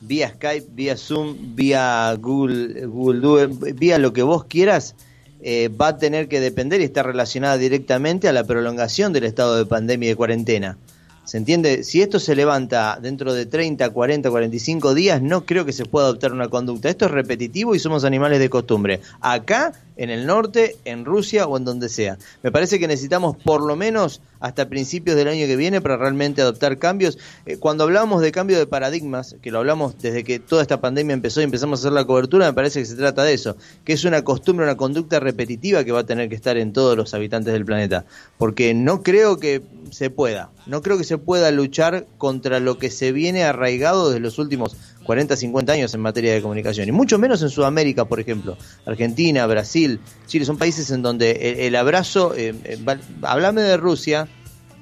vía 0.00 0.30
Skype, 0.30 0.68
vía 0.70 0.96
Zoom, 0.96 1.54
vía 1.54 2.14
Google, 2.18 2.86
Google 2.86 3.48
vía 3.74 3.98
lo 3.98 4.12
que 4.12 4.22
vos 4.22 4.44
quieras, 4.44 4.94
eh, 5.42 5.68
va 5.68 5.88
a 5.88 5.98
tener 5.98 6.28
que 6.28 6.40
depender 6.40 6.80
y 6.80 6.84
está 6.84 7.02
relacionada 7.02 7.58
directamente 7.58 8.28
a 8.28 8.32
la 8.32 8.44
prolongación 8.44 9.12
del 9.12 9.24
estado 9.24 9.56
de 9.56 9.66
pandemia 9.66 10.06
y 10.06 10.10
de 10.10 10.16
cuarentena. 10.16 10.78
¿Se 11.26 11.38
entiende? 11.38 11.82
Si 11.82 12.02
esto 12.02 12.20
se 12.20 12.36
levanta 12.36 13.00
dentro 13.02 13.34
de 13.34 13.46
30, 13.46 13.90
40, 13.90 14.30
45 14.30 14.94
días, 14.94 15.20
no 15.20 15.44
creo 15.44 15.64
que 15.64 15.72
se 15.72 15.84
pueda 15.84 16.06
adoptar 16.06 16.32
una 16.32 16.48
conducta. 16.48 16.88
Esto 16.88 17.06
es 17.06 17.10
repetitivo 17.10 17.74
y 17.74 17.80
somos 17.80 18.04
animales 18.04 18.38
de 18.38 18.48
costumbre. 18.48 19.00
Acá, 19.20 19.72
en 19.96 20.10
el 20.10 20.24
norte, 20.24 20.76
en 20.84 21.04
Rusia 21.04 21.48
o 21.48 21.56
en 21.56 21.64
donde 21.64 21.88
sea. 21.88 22.16
Me 22.44 22.52
parece 22.52 22.78
que 22.78 22.86
necesitamos 22.86 23.36
por 23.36 23.60
lo 23.66 23.74
menos 23.74 24.20
hasta 24.38 24.68
principios 24.68 25.16
del 25.16 25.26
año 25.26 25.48
que 25.48 25.56
viene 25.56 25.80
para 25.80 25.96
realmente 25.96 26.42
adoptar 26.42 26.78
cambios. 26.78 27.18
Eh, 27.44 27.56
cuando 27.56 27.82
hablamos 27.82 28.22
de 28.22 28.30
cambio 28.30 28.56
de 28.56 28.68
paradigmas, 28.68 29.34
que 29.42 29.50
lo 29.50 29.58
hablamos 29.58 29.98
desde 29.98 30.22
que 30.22 30.38
toda 30.38 30.62
esta 30.62 30.80
pandemia 30.80 31.14
empezó 31.14 31.40
y 31.40 31.44
empezamos 31.44 31.80
a 31.80 31.82
hacer 31.82 31.92
la 31.92 32.04
cobertura, 32.04 32.46
me 32.46 32.52
parece 32.52 32.78
que 32.78 32.86
se 32.86 32.94
trata 32.94 33.24
de 33.24 33.34
eso, 33.34 33.56
que 33.84 33.94
es 33.94 34.04
una 34.04 34.22
costumbre, 34.22 34.64
una 34.64 34.76
conducta 34.76 35.18
repetitiva 35.18 35.82
que 35.82 35.90
va 35.90 36.00
a 36.00 36.06
tener 36.06 36.28
que 36.28 36.36
estar 36.36 36.56
en 36.56 36.72
todos 36.72 36.96
los 36.96 37.14
habitantes 37.14 37.52
del 37.52 37.64
planeta. 37.64 38.04
Porque 38.38 38.74
no 38.74 39.02
creo 39.02 39.40
que 39.40 39.62
se 39.90 40.08
pueda. 40.08 40.50
No 40.66 40.82
creo 40.82 40.98
que 40.98 41.04
se 41.04 41.16
pueda 41.16 41.50
luchar 41.52 42.06
contra 42.18 42.58
lo 42.58 42.78
que 42.78 42.90
se 42.90 43.12
viene 43.12 43.44
arraigado 43.44 44.08
desde 44.08 44.20
los 44.20 44.38
últimos 44.38 44.76
40, 45.04 45.36
50 45.36 45.72
años 45.72 45.94
en 45.94 46.00
materia 46.00 46.34
de 46.34 46.42
comunicación. 46.42 46.88
Y 46.88 46.92
mucho 46.92 47.18
menos 47.18 47.40
en 47.42 47.50
Sudamérica, 47.50 48.06
por 48.06 48.18
ejemplo. 48.18 48.56
Argentina, 48.84 49.46
Brasil, 49.46 50.00
Chile, 50.26 50.44
son 50.44 50.58
países 50.58 50.90
en 50.90 51.02
donde 51.02 51.66
el, 51.66 51.76
abrazo... 51.76 52.34
Eh, 52.34 52.54
eh 52.64 52.78
háblame 53.22 53.62
de 53.62 53.76
Rusia, 53.76 54.28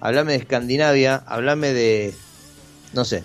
háblame 0.00 0.32
de 0.32 0.38
Escandinavia, 0.38 1.22
háblame 1.26 1.74
de... 1.74 2.14
no 2.94 3.04
sé, 3.04 3.22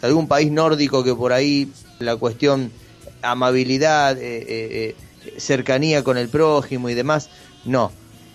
algún 0.00 0.28
país 0.28 0.50
nórdico 0.50 1.04
que 1.04 1.14
por 1.14 1.32
ahí 1.34 1.70
la 1.98 2.16
cuestión 2.16 2.72
amabilidad, 3.20 4.16
eh, 4.18 4.96
cercanía 5.36 6.02
con 6.02 6.16
el 6.16 6.28
prójimo 6.28 6.88
y 6.88 6.94
demás, 6.94 7.28
no 7.64 7.92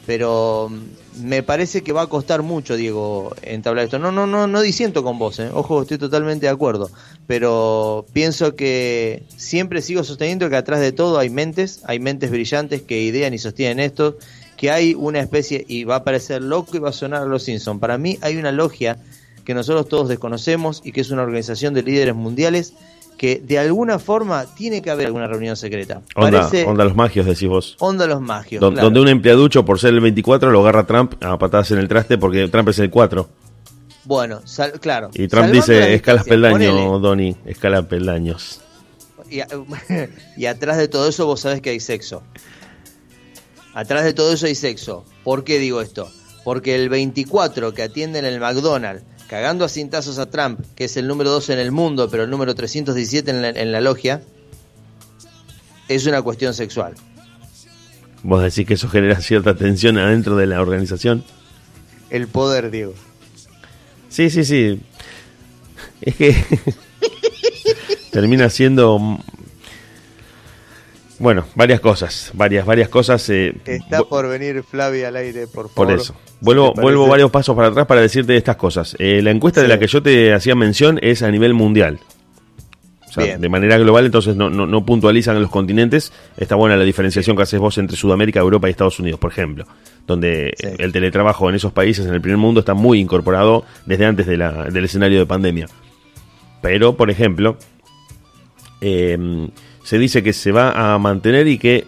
pero 0.07 0.69
mm, 0.71 1.27
me 1.27 1.43
parece 1.43 1.83
que 1.83 1.91
va 1.91 2.03
a 2.03 2.07
costar 2.07 2.41
mucho, 2.41 2.75
Diego, 2.77 3.35
entablar 3.43 3.85
esto. 3.85 3.99
No, 3.99 4.11
no, 4.11 4.25
no, 4.25 4.47
no 4.47 4.61
disiento 4.61 5.03
con 5.03 5.19
vos, 5.19 5.37
¿eh? 5.39 5.49
ojo, 5.53 5.81
estoy 5.83 5.99
totalmente 5.99 6.47
de 6.47 6.51
acuerdo, 6.51 6.89
pero 7.27 8.05
pienso 8.13 8.55
que 8.55 9.23
siempre 9.35 9.81
sigo 9.81 10.03
sosteniendo 10.03 10.49
que 10.49 10.55
atrás 10.55 10.79
de 10.79 10.93
todo 10.93 11.19
hay 11.19 11.29
mentes, 11.29 11.81
hay 11.83 11.99
mentes 11.99 12.31
brillantes 12.31 12.81
que 12.81 13.01
idean 13.01 13.33
y 13.33 13.37
sostienen 13.37 13.81
esto, 13.81 14.17
que 14.55 14.71
hay 14.71 14.95
una 14.95 15.19
especie, 15.19 15.65
y 15.67 15.83
va 15.83 15.97
a 15.97 16.03
parecer 16.03 16.41
loco 16.41 16.77
y 16.77 16.79
va 16.79 16.89
a 16.89 16.93
sonar 16.93 17.23
a 17.23 17.25
los 17.25 17.43
Simpson. 17.43 17.79
Para 17.79 17.97
mí 17.97 18.17
hay 18.21 18.37
una 18.37 18.53
logia 18.53 18.97
que 19.43 19.53
nosotros 19.53 19.89
todos 19.89 20.07
desconocemos 20.07 20.81
y 20.85 20.93
que 20.93 21.01
es 21.01 21.11
una 21.11 21.23
organización 21.23 21.73
de 21.73 21.83
líderes 21.83 22.15
mundiales 22.15 22.73
que 23.17 23.41
de 23.43 23.57
alguna 23.57 23.99
forma 23.99 24.45
tiene 24.45 24.81
que 24.81 24.91
haber 24.91 25.07
alguna 25.07 25.27
reunión 25.27 25.57
secreta. 25.57 26.01
Onda, 26.15 26.49
onda 26.65 26.85
los 26.85 26.95
magios, 26.95 27.25
decís 27.25 27.47
vos. 27.47 27.75
Onda 27.79 28.05
los 28.05 28.21
magios. 28.21 28.61
Donde 28.61 28.99
un 28.99 29.07
empleaducho, 29.07 29.65
por 29.65 29.79
ser 29.79 29.93
el 29.93 30.01
24, 30.01 30.51
lo 30.51 30.61
agarra 30.61 30.85
Trump 30.85 31.21
a 31.23 31.37
patadas 31.37 31.71
en 31.71 31.79
el 31.79 31.87
traste 31.87 32.17
porque 32.17 32.47
Trump 32.47 32.69
es 32.69 32.79
el 32.79 32.89
4. 32.89 33.27
Bueno, 34.05 34.41
claro. 34.79 35.09
Y 35.13 35.27
Trump 35.27 35.49
dice, 35.49 35.93
escalas 35.93 36.23
peldaños, 36.23 37.01
Donny, 37.01 37.35
escala 37.45 37.81
peldaños. 37.81 38.61
Y, 39.29 39.41
y 40.37 40.45
atrás 40.45 40.77
de 40.77 40.87
todo 40.87 41.09
eso 41.09 41.25
vos 41.25 41.41
sabés 41.41 41.61
que 41.61 41.71
hay 41.71 41.79
sexo. 41.79 42.23
Atrás 43.73 44.05
de 44.05 44.13
todo 44.13 44.31
eso 44.33 44.45
hay 44.45 44.55
sexo. 44.55 45.03
¿Por 45.23 45.43
qué 45.43 45.59
digo 45.59 45.81
esto? 45.81 46.09
Porque 46.45 46.75
el 46.75 46.87
24 46.87 47.73
que 47.73 47.83
atiende 47.83 48.19
en 48.19 48.25
el 48.25 48.39
McDonald's 48.39 49.03
cagando 49.27 49.65
a 49.65 49.69
cintazos 49.69 50.19
a 50.19 50.29
Trump, 50.29 50.59
que 50.75 50.85
es 50.85 50.97
el 50.97 51.07
número 51.07 51.29
2 51.31 51.49
en 51.49 51.59
el 51.59 51.71
mundo, 51.71 52.09
pero 52.09 52.23
el 52.23 52.29
número 52.29 52.55
317 52.55 53.29
en 53.29 53.41
la, 53.41 53.49
en 53.49 53.71
la 53.71 53.81
logia, 53.81 54.21
es 55.87 56.05
una 56.05 56.21
cuestión 56.21 56.53
sexual. 56.53 56.95
¿Vos 58.23 58.41
decís 58.41 58.65
que 58.65 58.73
eso 58.73 58.89
genera 58.89 59.21
cierta 59.21 59.55
tensión 59.55 59.97
adentro 59.97 60.35
de 60.35 60.47
la 60.47 60.61
organización? 60.61 61.23
El 62.09 62.27
poder, 62.27 62.71
Diego. 62.71 62.93
Sí, 64.09 64.29
sí, 64.29 64.43
sí. 64.43 64.81
Es 66.01 66.15
que 66.15 66.35
termina 68.11 68.49
siendo 68.49 69.19
bueno, 71.19 71.45
varias 71.55 71.79
cosas, 71.79 72.31
varias, 72.33 72.65
varias 72.65 72.89
cosas. 72.89 73.27
Eh, 73.29 73.55
Está 73.65 74.03
por 74.03 74.27
venir 74.27 74.63
Flavia 74.63 75.07
al 75.07 75.15
aire, 75.15 75.47
por 75.47 75.69
favor. 75.69 75.87
Por 75.87 75.91
eso. 75.91 76.15
Vuelvo, 76.41 76.73
vuelvo 76.73 77.07
varios 77.07 77.31
pasos 77.31 77.55
para 77.55 77.69
atrás 77.69 77.87
para 77.87 78.01
decirte 78.01 78.35
estas 78.37 78.55
cosas. 78.55 78.95
Eh, 78.99 79.21
la 79.23 79.31
encuesta 79.31 79.61
de 79.61 79.67
la 79.67 79.79
que 79.79 79.87
yo 79.87 80.03
te 80.03 80.33
hacía 80.33 80.53
mención 80.55 80.99
es 81.01 81.23
a 81.23 81.31
nivel 81.31 81.53
mundial. 81.53 81.99
O 83.07 83.11
sea, 83.19 83.37
de 83.37 83.49
manera 83.49 83.79
global, 83.79 84.05
entonces 84.05 84.35
no, 84.35 84.49
no, 84.49 84.85
puntualizan 84.85 85.41
los 85.41 85.49
continentes. 85.49 86.11
Está 86.35 86.55
buena 86.55 86.77
la 86.77 86.83
diferenciación 86.83 87.35
que 87.35 87.43
haces 87.43 87.59
vos 87.59 87.79
entre 87.79 87.97
Sudamérica, 87.97 88.39
Europa 88.39 88.67
y 88.67 88.71
Estados 88.71 88.99
Unidos, 88.99 89.19
por 89.19 89.31
ejemplo. 89.31 89.65
Donde 90.05 90.53
el 90.77 90.91
teletrabajo 90.91 91.49
en 91.49 91.55
esos 91.55 91.71
países, 91.73 92.05
en 92.05 92.13
el 92.13 92.21
primer 92.21 92.37
mundo, 92.37 92.59
está 92.59 92.75
muy 92.75 92.99
incorporado 92.99 93.65
desde 93.87 94.05
antes 94.05 94.27
de 94.27 94.37
la, 94.37 94.65
del 94.65 94.85
escenario 94.85 95.17
de 95.17 95.25
pandemia. 95.25 95.67
Pero, 96.61 96.95
por 96.95 97.09
ejemplo, 97.09 97.57
eh, 98.81 99.17
se 99.87 99.97
dice 99.97 100.21
que 100.21 100.33
se 100.33 100.51
va 100.51 100.93
a 100.93 100.97
mantener 100.97 101.47
y 101.47 101.57
que 101.57 101.87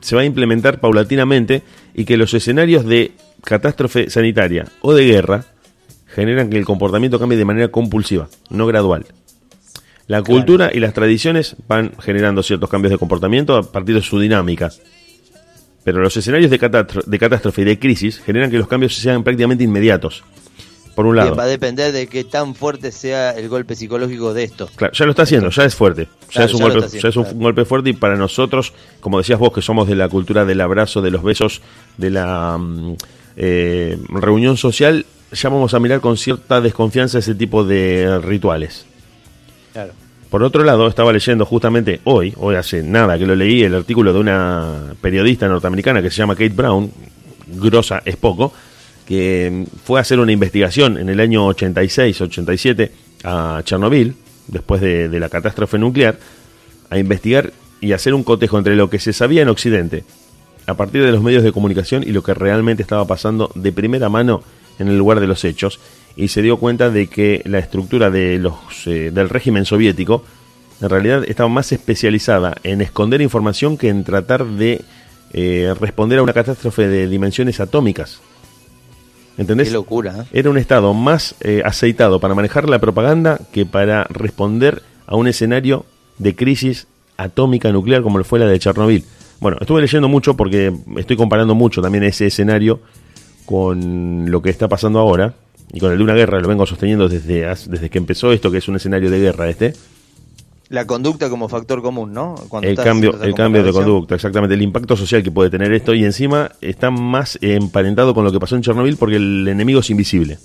se 0.00 0.14
va 0.14 0.22
a 0.22 0.24
implementar 0.24 0.78
paulatinamente 0.78 1.64
y 1.94 2.04
que 2.04 2.16
los 2.16 2.32
escenarios 2.32 2.86
de 2.86 3.10
catástrofe 3.42 4.08
sanitaria 4.08 4.68
o 4.82 4.94
de 4.94 5.04
guerra 5.04 5.44
generan 6.06 6.48
que 6.48 6.58
el 6.58 6.64
comportamiento 6.64 7.18
cambie 7.18 7.36
de 7.36 7.44
manera 7.44 7.66
compulsiva, 7.72 8.28
no 8.50 8.68
gradual. 8.68 9.06
La 10.06 10.22
cultura 10.22 10.70
y 10.72 10.78
las 10.78 10.94
tradiciones 10.94 11.56
van 11.66 11.90
generando 11.98 12.40
ciertos 12.44 12.70
cambios 12.70 12.92
de 12.92 12.98
comportamiento 12.98 13.56
a 13.56 13.64
partir 13.64 13.96
de 13.96 14.02
su 14.02 14.20
dinámica. 14.20 14.70
Pero 15.82 16.02
los 16.02 16.16
escenarios 16.16 16.52
de, 16.52 16.58
de 17.06 17.18
catástrofe 17.18 17.62
y 17.62 17.64
de 17.64 17.80
crisis 17.80 18.20
generan 18.20 18.48
que 18.48 18.58
los 18.58 18.68
cambios 18.68 18.94
sean 18.94 19.24
prácticamente 19.24 19.64
inmediatos. 19.64 20.22
Por 20.94 21.06
un 21.06 21.16
lado. 21.16 21.34
va 21.34 21.44
a 21.44 21.46
depender 21.46 21.92
de 21.92 22.06
qué 22.06 22.24
tan 22.24 22.54
fuerte 22.54 22.92
sea 22.92 23.30
el 23.30 23.48
golpe 23.48 23.74
psicológico 23.74 24.34
de 24.34 24.44
esto. 24.44 24.68
Claro, 24.76 24.92
ya 24.92 25.04
lo 25.06 25.12
está 25.12 25.22
haciendo, 25.22 25.48
ya 25.48 25.64
es 25.64 25.74
fuerte. 25.74 26.08
Ya 26.30 26.44
es, 26.44 26.54
un, 26.54 26.60
golpe, 26.60 26.98
ya 26.98 27.08
es 27.08 27.16
un 27.16 27.38
golpe 27.38 27.64
fuerte 27.64 27.90
y 27.90 27.92
para 27.94 28.16
nosotros, 28.16 28.72
como 29.00 29.18
decías 29.18 29.38
vos, 29.38 29.52
que 29.52 29.62
somos 29.62 29.88
de 29.88 29.94
la 29.94 30.08
cultura 30.08 30.44
del 30.44 30.60
abrazo, 30.60 31.00
de 31.00 31.10
los 31.10 31.22
besos, 31.22 31.62
de 31.96 32.10
la 32.10 32.58
mm, 32.58 32.96
eh, 33.36 33.98
reunión 34.10 34.56
social, 34.56 35.06
ya 35.32 35.48
vamos 35.48 35.72
a 35.72 35.80
mirar 35.80 36.00
con 36.00 36.16
cierta 36.16 36.60
desconfianza 36.60 37.18
ese 37.18 37.34
tipo 37.34 37.64
de 37.64 38.20
rituales. 38.22 38.84
Claro. 39.72 39.92
Por 40.28 40.42
otro 40.42 40.64
lado, 40.64 40.88
estaba 40.88 41.12
leyendo 41.12 41.44
justamente 41.44 42.00
hoy, 42.04 42.32
hoy 42.38 42.54
hace 42.54 42.82
nada 42.82 43.18
que 43.18 43.26
lo 43.26 43.34
leí, 43.34 43.62
el 43.62 43.74
artículo 43.74 44.12
de 44.12 44.18
una 44.18 44.94
periodista 45.00 45.46
norteamericana 45.46 46.00
que 46.00 46.10
se 46.10 46.16
llama 46.16 46.34
Kate 46.34 46.48
Brown, 46.50 46.90
grosa 47.46 48.02
es 48.04 48.16
poco, 48.16 48.52
que 49.06 49.66
fue 49.84 49.98
a 49.98 50.02
hacer 50.02 50.18
una 50.18 50.32
investigación 50.32 50.98
en 50.98 51.08
el 51.08 51.20
año 51.20 51.48
86-87 51.48 52.90
a 53.24 53.62
Chernobyl, 53.64 54.14
después 54.48 54.80
de, 54.80 55.08
de 55.08 55.20
la 55.20 55.28
catástrofe 55.28 55.78
nuclear, 55.78 56.18
a 56.90 56.98
investigar 56.98 57.52
y 57.80 57.92
hacer 57.92 58.14
un 58.14 58.22
cotejo 58.24 58.58
entre 58.58 58.76
lo 58.76 58.90
que 58.90 58.98
se 58.98 59.12
sabía 59.12 59.42
en 59.42 59.48
Occidente, 59.48 60.04
a 60.66 60.74
partir 60.74 61.04
de 61.04 61.12
los 61.12 61.22
medios 61.22 61.42
de 61.42 61.52
comunicación 61.52 62.02
y 62.02 62.12
lo 62.12 62.22
que 62.22 62.34
realmente 62.34 62.82
estaba 62.82 63.06
pasando 63.06 63.50
de 63.54 63.72
primera 63.72 64.08
mano 64.08 64.42
en 64.78 64.88
el 64.88 64.96
lugar 64.96 65.20
de 65.20 65.26
los 65.26 65.44
hechos, 65.44 65.80
y 66.16 66.28
se 66.28 66.42
dio 66.42 66.58
cuenta 66.58 66.90
de 66.90 67.06
que 67.08 67.42
la 67.44 67.58
estructura 67.58 68.10
de 68.10 68.38
los, 68.38 68.54
eh, 68.86 69.10
del 69.12 69.28
régimen 69.28 69.64
soviético 69.64 70.24
en 70.80 70.90
realidad 70.90 71.24
estaba 71.26 71.48
más 71.48 71.72
especializada 71.72 72.56
en 72.64 72.80
esconder 72.80 73.20
información 73.20 73.78
que 73.78 73.88
en 73.88 74.04
tratar 74.04 74.44
de 74.44 74.82
eh, 75.32 75.74
responder 75.80 76.18
a 76.18 76.22
una 76.22 76.32
catástrofe 76.32 76.88
de 76.88 77.08
dimensiones 77.08 77.60
atómicas. 77.60 78.20
¿Entendés? 79.38 79.68
Qué 79.68 79.74
locura. 79.74 80.22
¿eh? 80.22 80.24
Era 80.32 80.50
un 80.50 80.58
estado 80.58 80.94
más 80.94 81.34
aceitado 81.64 82.20
para 82.20 82.34
manejar 82.34 82.68
la 82.68 82.78
propaganda 82.78 83.40
que 83.52 83.66
para 83.66 84.04
responder 84.04 84.82
a 85.06 85.16
un 85.16 85.26
escenario 85.26 85.84
de 86.18 86.34
crisis 86.36 86.86
atómica 87.16 87.72
nuclear 87.72 88.02
como 88.02 88.22
fue 88.24 88.38
la 88.38 88.46
de 88.46 88.58
Chernobyl. 88.58 89.04
Bueno, 89.40 89.56
estuve 89.60 89.80
leyendo 89.80 90.08
mucho 90.08 90.36
porque 90.36 90.72
estoy 90.96 91.16
comparando 91.16 91.54
mucho 91.54 91.82
también 91.82 92.04
ese 92.04 92.26
escenario 92.26 92.80
con 93.44 94.30
lo 94.30 94.40
que 94.40 94.50
está 94.50 94.68
pasando 94.68 94.98
ahora 94.98 95.34
y 95.72 95.80
con 95.80 95.90
el 95.90 95.98
de 95.98 96.04
una 96.04 96.14
guerra, 96.14 96.38
lo 96.40 96.48
vengo 96.48 96.66
sosteniendo 96.66 97.08
desde, 97.08 97.46
desde 97.66 97.90
que 97.90 97.98
empezó 97.98 98.32
esto, 98.32 98.50
que 98.50 98.58
es 98.58 98.68
un 98.68 98.76
escenario 98.76 99.10
de 99.10 99.18
guerra 99.18 99.48
este. 99.48 99.72
La 100.72 100.86
conducta 100.86 101.28
como 101.28 101.48
factor 101.48 101.82
común, 101.82 102.12
¿no? 102.12 102.34
el 102.62 102.76
cambio, 102.76 103.22
el 103.22 103.34
cambio 103.34 103.62
de 103.62 103.72
conducta, 103.72 104.14
exactamente, 104.14 104.54
el 104.54 104.62
impacto 104.62 104.96
social 104.96 105.22
que 105.22 105.30
puede 105.30 105.50
tener 105.50 105.72
esto 105.72 105.94
y 105.94 106.04
encima 106.04 106.50
está 106.60 106.90
más 106.90 107.38
emparentado 107.42 108.14
con 108.14 108.24
lo 108.24 108.32
que 108.32 108.40
pasó 108.40 108.56
en 108.56 108.62
Chernobyl 108.62 108.96
porque 108.96 109.16
el 109.16 109.46
enemigo 109.46 109.80
es 109.80 109.90
invisible. 109.90 110.38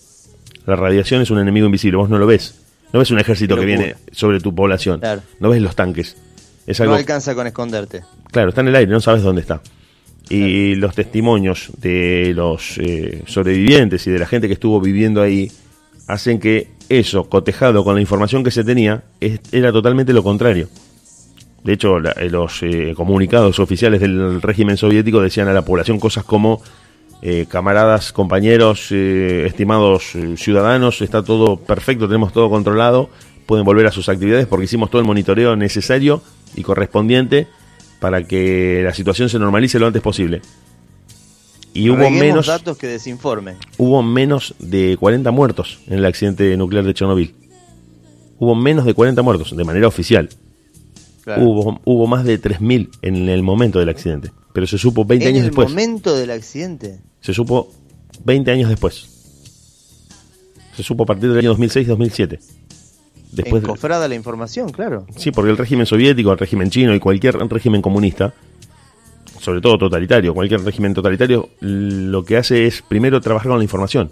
La 0.66 0.76
radiación 0.76 1.22
es 1.22 1.32
un 1.32 1.40
enemigo 1.40 1.66
invisible, 1.66 1.98
vos 1.98 2.10
no 2.10 2.20
lo 2.20 2.28
ves. 2.28 2.56
No 2.92 3.00
ves 3.00 3.10
un 3.12 3.20
ejército 3.20 3.56
que 3.56 3.66
viene 3.66 3.96
sobre 4.12 4.40
tu 4.40 4.54
población. 4.54 5.02
No 5.40 5.50
ves 5.50 5.62
los 5.62 5.76
tanques. 5.76 6.18
Es 6.68 6.80
algo... 6.82 6.94
No 6.94 7.00
alcanza 7.00 7.34
con 7.34 7.48
esconderte. 7.48 8.04
Claro, 8.32 8.50
está 8.50 8.62
en 8.62 8.68
el 8.68 8.76
aire, 8.76 8.92
no 8.92 9.00
sabes 9.00 9.24
dónde 9.24 9.42
está 9.42 9.62
y 10.30 10.76
los 10.76 10.96
testimonios 10.96 11.72
de 11.80 12.34
los 12.36 12.78
eh, 12.80 13.24
sobrevivientes 13.28 14.06
y 14.08 14.12
de 14.12 14.20
la 14.20 14.26
gente 14.26 14.48
que 14.48 14.54
estuvo 14.54 14.82
viviendo 14.82 15.22
ahí 15.22 15.52
hacen 16.08 16.40
que 16.40 16.70
eso, 16.90 17.30
cotejado 17.30 17.84
con 17.84 17.96
la 17.96 18.02
información 18.02 18.44
que 18.44 18.52
se 18.52 18.64
tenía, 18.64 19.04
era 19.52 19.72
totalmente 19.72 20.14
lo 20.14 20.24
contrario. 20.24 20.70
De 21.64 21.74
hecho, 21.74 21.98
eh, 21.98 22.30
los 22.30 22.64
eh, 22.64 22.94
comunicados 22.96 23.60
oficiales 23.60 24.00
del 24.00 24.42
régimen 24.42 24.78
soviético 24.78 25.22
decían 25.22 25.48
a 25.48 25.54
la 25.54 25.66
población 25.66 26.00
cosas 26.00 26.24
como 26.24 26.62
camaradas, 27.50 28.14
compañeros, 28.14 28.92
estimados 28.92 30.14
ciudadanos, 30.36 31.02
está 31.02 31.24
todo 31.24 31.58
perfecto, 31.58 32.08
tenemos 32.08 32.32
todo 32.32 32.48
controlado, 32.48 33.10
pueden 33.48 33.66
volver 33.66 33.88
a 33.88 33.92
sus 33.92 34.08
actividades 34.08 34.46
porque 34.46 34.66
hicimos 34.66 34.92
todo 34.92 35.02
el 35.02 35.08
monitoreo 35.08 35.56
necesario 35.56 36.22
y 36.56 36.62
correspondiente 36.62 37.48
para 38.00 38.24
que 38.24 38.82
la 38.84 38.94
situación 38.94 39.30
se 39.30 39.40
normalice 39.40 39.80
lo 39.80 39.88
antes 39.88 40.02
posible. 40.02 40.42
Y 41.78 41.90
hubo 41.92 42.10
menos 42.10 42.48
datos 42.48 42.78
que 42.78 42.88
desinformen. 42.88 43.56
Hubo 43.78 44.02
menos 44.02 44.56
de 44.58 44.98
40 45.00 45.30
muertos 45.30 45.80
en 45.88 46.00
el 46.00 46.06
accidente 46.06 46.58
nuclear 46.58 46.84
de 46.84 46.94
Chernobyl. 46.94 47.36
Hubo 48.40 48.56
menos 48.56 48.86
de 48.86 48.96
40 48.96 49.22
muertos 49.22 49.56
de 49.56 49.64
manera 49.64 49.88
oficial. 49.88 50.30
Hubo, 51.38 51.80
hubo 51.84 52.08
más 52.08 52.24
de 52.24 52.42
3.000 52.42 52.90
en 53.02 53.30
el 53.30 53.44
momento 53.44 53.80
del 53.80 53.90
accidente. 53.90 54.32
Pero 54.54 54.66
se 54.66 54.80
supo 54.80 55.06
20 55.06 55.28
años 55.28 55.44
después. 55.44 55.68
¿En 55.68 55.78
el 55.78 55.86
momento 55.86 56.16
del 56.16 56.32
accidente? 56.32 57.00
Se 57.22 57.34
supo 57.34 57.72
20 58.24 58.52
años 58.52 58.70
después. 58.70 59.08
Se 60.76 60.82
supo 60.82 61.04
a 61.04 61.06
partir 61.06 61.30
del 61.30 61.40
año 61.40 61.56
2006-2007. 61.56 62.40
Después 63.34 63.62
Encofrada 63.62 64.08
la 64.08 64.16
información, 64.16 64.70
claro. 64.70 65.06
Sí, 65.16 65.32
porque 65.32 65.52
el 65.52 65.58
régimen 65.58 65.86
soviético, 65.86 66.32
el 66.32 66.40
régimen 66.40 66.72
chino 66.72 66.96
y 66.96 67.00
cualquier 67.00 67.36
régimen 67.36 67.82
comunista, 67.82 68.34
sobre 69.40 69.62
todo 69.62 69.78
totalitario, 69.78 70.34
cualquier 70.34 70.62
régimen 70.64 70.94
totalitario, 70.94 71.50
lo 71.60 72.24
que 72.24 72.38
hace 72.38 72.66
es 72.68 72.82
primero 72.82 73.22
trabajar 73.22 73.50
con 73.50 73.58
la 73.58 73.64
información. 73.64 74.12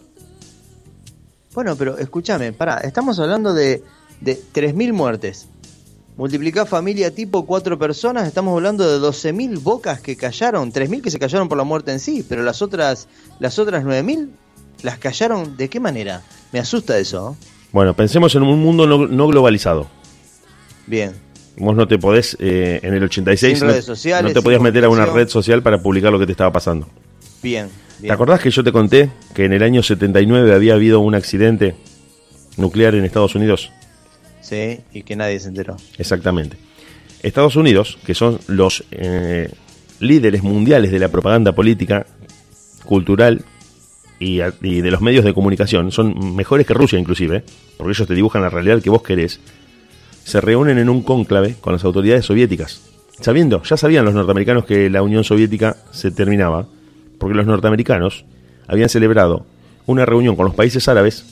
Bueno, 1.53 1.75
pero 1.75 1.97
escúchame, 1.97 2.51
pará, 2.53 2.77
estamos 2.79 3.19
hablando 3.19 3.53
de, 3.53 3.81
de 4.21 4.37
3.000 4.53 4.93
muertes. 4.93 5.47
Multiplicar 6.17 6.65
familia 6.65 7.13
tipo 7.13 7.45
cuatro 7.45 7.77
personas, 7.77 8.25
estamos 8.27 8.53
hablando 8.55 8.87
de 8.89 9.05
12.000 9.05 9.61
bocas 9.61 9.99
que 9.99 10.15
callaron, 10.15 10.71
3.000 10.71 11.01
que 11.01 11.11
se 11.11 11.19
callaron 11.19 11.49
por 11.49 11.57
la 11.57 11.65
muerte 11.65 11.91
en 11.91 11.99
sí, 11.99 12.25
pero 12.27 12.43
las 12.43 12.61
otras, 12.61 13.07
las 13.39 13.59
otras 13.59 13.83
9.000 13.83 14.29
las 14.81 14.97
callaron 14.97 15.57
de 15.57 15.69
qué 15.69 15.79
manera? 15.79 16.21
Me 16.51 16.59
asusta 16.59 16.97
eso. 16.97 17.35
Bueno, 17.71 17.93
pensemos 17.93 18.33
en 18.35 18.43
un 18.43 18.61
mundo 18.61 18.85
no, 18.85 19.27
globalizado. 19.27 19.87
Bien. 20.87 21.24
Vos 21.57 21.75
no 21.75 21.87
te 21.87 21.97
podés, 21.97 22.35
eh, 22.39 22.79
en 22.83 22.93
el 22.93 23.03
86, 23.03 23.63
no, 23.63 24.33
te 24.33 24.41
podías 24.41 24.61
meter 24.61 24.83
a 24.85 24.89
una 24.89 25.05
red 25.05 25.27
social 25.29 25.61
para 25.61 25.81
publicar 25.81 26.11
lo 26.11 26.19
que 26.19 26.25
te 26.25 26.33
estaba 26.33 26.51
pasando. 26.51 26.87
Bien, 27.41 27.69
¿Te 28.01 28.11
acordás 28.11 28.41
que 28.41 28.51
yo 28.51 28.63
te 28.63 28.71
conté 28.71 29.09
que 29.33 29.45
en 29.45 29.53
el 29.53 29.63
año 29.63 29.81
79 29.81 30.53
había 30.53 30.73
habido 30.73 30.99
un 30.99 31.15
accidente 31.15 31.75
nuclear 32.57 32.95
en 32.95 33.05
Estados 33.05 33.35
Unidos? 33.35 33.71
Sí, 34.41 34.79
y 34.93 35.03
que 35.03 35.15
nadie 35.15 35.39
se 35.39 35.47
enteró. 35.47 35.77
Exactamente. 35.97 36.57
Estados 37.23 37.55
Unidos, 37.55 37.97
que 38.05 38.13
son 38.13 38.39
los 38.47 38.83
eh, 38.91 39.49
líderes 39.99 40.43
mundiales 40.43 40.91
de 40.91 40.99
la 40.99 41.09
propaganda 41.09 41.53
política, 41.53 42.05
cultural 42.85 43.43
y, 44.19 44.37
de 44.37 44.91
los 44.91 45.01
medios 45.01 45.25
de 45.25 45.33
comunicación 45.33 45.91
son 45.91 46.35
mejores 46.35 46.65
que 46.65 46.73
Rusia 46.73 46.99
inclusive, 46.99 47.43
porque 47.77 47.91
ellos 47.91 48.07
te 48.07 48.13
dibujan 48.13 48.41
la 48.41 48.49
realidad 48.49 48.81
que 48.81 48.89
vos 48.89 49.01
querés, 49.01 49.39
se 50.25 50.41
reúnen 50.41 50.79
en 50.79 50.89
un 50.89 51.03
cónclave 51.03 51.55
con 51.61 51.71
las 51.71 51.85
autoridades 51.85 52.25
soviéticas, 52.25 52.81
sabiendo, 53.21 53.61
ya 53.61 53.77
sabían 53.77 54.05
los 54.05 54.15
norteamericanos 54.15 54.65
que 54.65 54.89
la 54.89 55.03
Unión 55.03 55.23
Soviética 55.23 55.77
se 55.91 56.09
terminaba, 56.09 56.65
porque 57.19 57.35
los 57.35 57.45
norteamericanos 57.45 58.25
habían 58.67 58.89
celebrado 58.89 59.45
una 59.85 60.03
reunión 60.03 60.35
con 60.35 60.47
los 60.47 60.55
países 60.55 60.87
árabes 60.87 61.25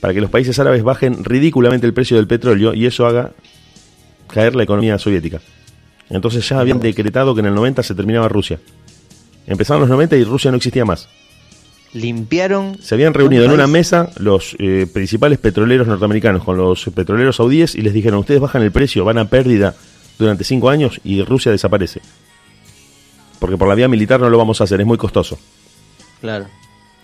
para 0.00 0.12
que 0.12 0.20
los 0.20 0.30
países 0.30 0.58
árabes 0.58 0.82
bajen 0.82 1.24
ridículamente 1.24 1.86
el 1.86 1.94
precio 1.94 2.18
del 2.18 2.26
petróleo 2.26 2.74
y 2.74 2.84
eso 2.84 3.06
haga 3.06 3.32
caer 4.28 4.54
la 4.54 4.64
economía 4.64 4.98
soviética. 4.98 5.40
Entonces 6.10 6.46
ya 6.46 6.60
habían 6.60 6.80
decretado 6.80 7.34
que 7.34 7.40
en 7.40 7.46
el 7.46 7.54
90 7.54 7.82
se 7.82 7.94
terminaba 7.94 8.28
Rusia. 8.28 8.60
Empezaron 9.46 9.80
los 9.80 9.88
90 9.88 10.16
y 10.16 10.24
Rusia 10.24 10.50
no 10.50 10.58
existía 10.58 10.84
más 10.84 11.08
limpiaron. 11.92 12.78
Se 12.80 12.94
habían 12.94 13.14
reunido 13.14 13.44
en 13.44 13.50
una 13.50 13.66
mesa 13.66 14.10
los 14.18 14.56
eh, 14.58 14.86
principales 14.92 15.38
petroleros 15.38 15.86
norteamericanos 15.86 16.44
con 16.44 16.56
los 16.56 16.84
petroleros 16.94 17.36
saudíes 17.36 17.74
y 17.74 17.82
les 17.82 17.92
dijeron: 17.92 18.20
Ustedes 18.20 18.40
bajan 18.40 18.62
el 18.62 18.72
precio, 18.72 19.04
van 19.04 19.18
a 19.18 19.26
pérdida 19.26 19.74
durante 20.18 20.44
cinco 20.44 20.70
años 20.70 21.00
y 21.04 21.22
Rusia 21.22 21.52
desaparece. 21.52 22.00
Porque 23.38 23.56
por 23.56 23.68
la 23.68 23.74
vía 23.74 23.88
militar 23.88 24.20
no 24.20 24.30
lo 24.30 24.38
vamos 24.38 24.60
a 24.60 24.64
hacer, 24.64 24.80
es 24.80 24.86
muy 24.86 24.98
costoso. 24.98 25.38
Claro. 26.20 26.46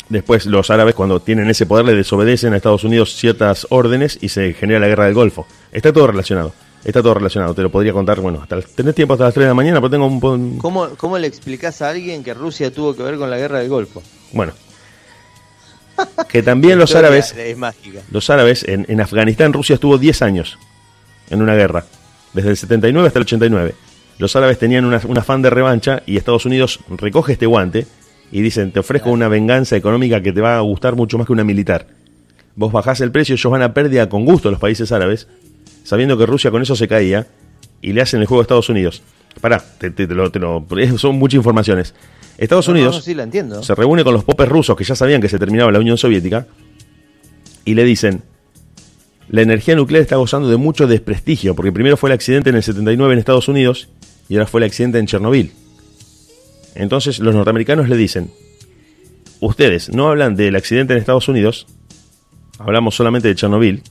Después 0.08 0.46
los 0.46 0.70
árabes 0.70 0.94
cuando 0.94 1.20
tienen 1.20 1.50
ese 1.50 1.66
poder 1.66 1.84
le 1.84 1.94
desobedecen 1.94 2.54
a 2.54 2.56
Estados 2.56 2.84
Unidos 2.84 3.14
ciertas 3.14 3.66
órdenes 3.70 4.18
y 4.22 4.30
se 4.30 4.54
genera 4.54 4.80
la 4.80 4.86
guerra 4.86 5.04
del 5.04 5.14
Golfo. 5.14 5.46
Está 5.72 5.92
todo 5.92 6.06
relacionado. 6.06 6.54
Está 6.84 7.02
todo 7.02 7.14
relacionado, 7.14 7.54
te 7.54 7.62
lo 7.62 7.70
podría 7.70 7.92
contar, 7.92 8.20
bueno, 8.20 8.40
hasta 8.40 8.60
tenés 8.62 8.94
tiempo 8.94 9.14
hasta 9.14 9.24
las 9.24 9.34
3 9.34 9.46
de 9.46 9.48
la 9.48 9.54
mañana, 9.54 9.80
pero 9.80 9.90
tengo 9.90 10.06
un... 10.06 10.58
¿Cómo, 10.58 10.88
¿Cómo 10.96 11.18
le 11.18 11.26
explicás 11.26 11.82
a 11.82 11.90
alguien 11.90 12.22
que 12.22 12.32
Rusia 12.34 12.72
tuvo 12.72 12.94
que 12.94 13.02
ver 13.02 13.16
con 13.16 13.28
la 13.28 13.36
guerra 13.36 13.58
del 13.58 13.68
Golfo? 13.68 14.00
Bueno, 14.32 14.52
que 16.28 16.42
también 16.42 16.78
los 16.78 16.94
árabes, 16.94 17.34
los 18.10 18.30
árabes 18.30 18.64
en, 18.66 19.00
Afganistán, 19.00 19.52
Rusia 19.52 19.74
estuvo 19.74 19.98
10 19.98 20.22
años 20.22 20.58
en 21.30 21.42
una 21.42 21.54
guerra, 21.54 21.84
desde 22.32 22.50
el 22.50 22.56
79 22.56 23.06
hasta 23.06 23.18
el 23.18 23.24
89. 23.24 23.74
los 24.18 24.36
árabes 24.36 24.58
tenían 24.58 24.84
una, 24.84 25.00
un 25.06 25.18
afán 25.18 25.42
de 25.42 25.50
revancha 25.50 26.02
y 26.06 26.16
Estados 26.16 26.46
Unidos 26.46 26.80
recoge 26.88 27.32
este 27.32 27.46
guante 27.46 27.86
y 28.30 28.42
dicen, 28.42 28.72
te 28.72 28.80
ofrezco 28.80 29.10
una 29.10 29.28
venganza 29.28 29.76
económica 29.76 30.22
que 30.22 30.32
te 30.32 30.40
va 30.40 30.56
a 30.56 30.60
gustar 30.60 30.96
mucho 30.96 31.18
más 31.18 31.26
que 31.26 31.32
una 31.32 31.44
militar. 31.44 31.86
Vos 32.56 32.72
bajás 32.72 33.00
el 33.00 33.12
precio, 33.12 33.34
ellos 33.34 33.52
van 33.52 33.62
a 33.62 33.72
pérdida 33.72 34.08
con 34.08 34.24
gusto 34.24 34.50
los 34.50 34.60
países 34.60 34.92
árabes, 34.92 35.28
sabiendo 35.84 36.18
que 36.18 36.26
Rusia 36.26 36.50
con 36.50 36.60
eso 36.60 36.76
se 36.76 36.88
caía, 36.88 37.26
y 37.80 37.92
le 37.92 38.02
hacen 38.02 38.20
el 38.20 38.26
juego 38.26 38.40
a 38.40 38.42
Estados 38.42 38.68
Unidos. 38.68 39.02
Pará, 39.40 39.62
te, 39.78 39.90
te, 39.90 40.06
lo, 40.06 40.30
son 40.96 41.16
muchas 41.16 41.36
informaciones. 41.36 41.94
Estados 42.38 42.68
Unidos 42.68 43.04
se 43.04 43.74
reúne 43.74 44.04
con 44.04 44.14
los 44.14 44.24
popes 44.24 44.48
rusos 44.48 44.76
que 44.76 44.84
ya 44.84 44.94
sabían 44.94 45.20
que 45.20 45.28
se 45.28 45.38
terminaba 45.38 45.72
la 45.72 45.80
Unión 45.80 45.98
Soviética 45.98 46.46
y 47.64 47.74
le 47.74 47.84
dicen, 47.84 48.22
la 49.28 49.42
energía 49.42 49.74
nuclear 49.74 50.02
está 50.02 50.16
gozando 50.16 50.48
de 50.48 50.56
mucho 50.56 50.86
desprestigio, 50.86 51.54
porque 51.54 51.72
primero 51.72 51.96
fue 51.96 52.10
el 52.10 52.14
accidente 52.14 52.50
en 52.50 52.56
el 52.56 52.62
79 52.62 53.12
en 53.12 53.18
Estados 53.18 53.48
Unidos 53.48 53.88
y 54.28 54.36
ahora 54.36 54.46
fue 54.46 54.60
el 54.60 54.66
accidente 54.66 54.98
en 54.98 55.06
Chernobyl. 55.06 55.52
Entonces 56.76 57.18
los 57.18 57.34
norteamericanos 57.34 57.88
le 57.88 57.96
dicen, 57.96 58.30
ustedes 59.40 59.92
no 59.92 60.08
hablan 60.08 60.36
del 60.36 60.54
accidente 60.54 60.92
en 60.92 61.00
Estados 61.00 61.28
Unidos, 61.28 61.66
hablamos 62.58 62.94
solamente 62.94 63.26
de 63.26 63.34
Chernobyl, 63.34 63.82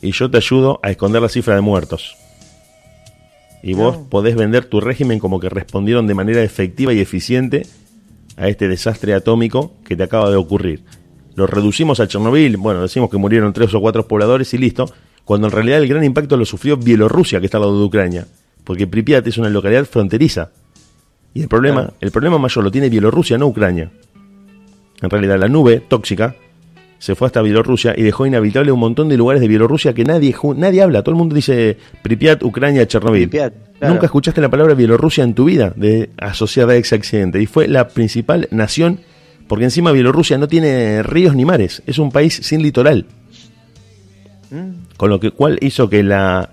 y 0.00 0.12
yo 0.12 0.30
te 0.30 0.36
ayudo 0.36 0.78
a 0.84 0.90
esconder 0.90 1.20
la 1.20 1.28
cifra 1.28 1.56
de 1.56 1.62
muertos. 1.62 2.16
Y 3.66 3.74
vos 3.74 3.96
podés 3.96 4.36
vender 4.36 4.66
tu 4.66 4.80
régimen 4.80 5.18
como 5.18 5.40
que 5.40 5.48
respondieron 5.48 6.06
de 6.06 6.14
manera 6.14 6.40
efectiva 6.40 6.92
y 6.92 7.00
eficiente 7.00 7.66
a 8.36 8.46
este 8.46 8.68
desastre 8.68 9.12
atómico 9.12 9.74
que 9.84 9.96
te 9.96 10.04
acaba 10.04 10.30
de 10.30 10.36
ocurrir. 10.36 10.84
Lo 11.34 11.48
reducimos 11.48 11.98
a 11.98 12.06
Chernobyl, 12.06 12.58
bueno, 12.58 12.82
decimos 12.82 13.10
que 13.10 13.16
murieron 13.16 13.52
tres 13.52 13.74
o 13.74 13.80
cuatro 13.80 14.06
pobladores 14.06 14.54
y 14.54 14.58
listo, 14.58 14.88
cuando 15.24 15.48
en 15.48 15.52
realidad 15.52 15.82
el 15.82 15.88
gran 15.88 16.04
impacto 16.04 16.36
lo 16.36 16.44
sufrió 16.44 16.76
Bielorrusia, 16.76 17.40
que 17.40 17.46
está 17.46 17.58
al 17.58 17.62
lado 17.62 17.80
de 17.80 17.86
Ucrania, 17.86 18.28
porque 18.62 18.86
Pripyat 18.86 19.26
es 19.26 19.36
una 19.36 19.50
localidad 19.50 19.84
fronteriza. 19.84 20.52
Y 21.34 21.42
el 21.42 21.48
problema, 21.48 21.92
el 22.00 22.12
problema 22.12 22.38
mayor 22.38 22.62
lo 22.62 22.70
tiene 22.70 22.88
Bielorrusia, 22.88 23.36
no 23.36 23.48
Ucrania. 23.48 23.90
En 25.02 25.10
realidad 25.10 25.40
la 25.40 25.48
nube 25.48 25.80
tóxica 25.80 26.36
se 27.06 27.14
fue 27.14 27.26
hasta 27.26 27.40
Bielorrusia 27.40 27.94
y 27.96 28.02
dejó 28.02 28.26
inhabitable 28.26 28.72
un 28.72 28.80
montón 28.80 29.08
de 29.08 29.16
lugares 29.16 29.40
de 29.40 29.46
Bielorrusia 29.46 29.94
que 29.94 30.02
nadie, 30.02 30.34
nadie 30.56 30.82
habla. 30.82 31.04
Todo 31.04 31.12
el 31.12 31.18
mundo 31.18 31.36
dice 31.36 31.78
Pripyat, 32.02 32.42
Ucrania, 32.42 32.84
Chernobyl. 32.88 33.30
Nunca 33.80 34.06
escuchaste 34.06 34.40
la 34.40 34.48
palabra 34.48 34.74
Bielorrusia 34.74 35.22
en 35.22 35.32
tu 35.32 35.44
vida 35.44 35.72
de 35.76 36.10
asociada 36.18 36.72
a 36.72 36.76
ese 36.76 36.96
accidente. 36.96 37.40
Y 37.40 37.46
fue 37.46 37.68
la 37.68 37.86
principal 37.86 38.48
nación, 38.50 38.98
porque 39.46 39.66
encima 39.66 39.92
Bielorrusia 39.92 40.36
no 40.36 40.48
tiene 40.48 41.04
ríos 41.04 41.36
ni 41.36 41.44
mares. 41.44 41.80
Es 41.86 41.98
un 41.98 42.10
país 42.10 42.40
sin 42.42 42.60
litoral. 42.60 43.06
Mm. 44.50 44.96
Con 44.96 45.08
lo 45.08 45.20
que, 45.20 45.30
cual 45.30 45.60
hizo 45.60 45.88
que 45.88 46.02
la 46.02 46.50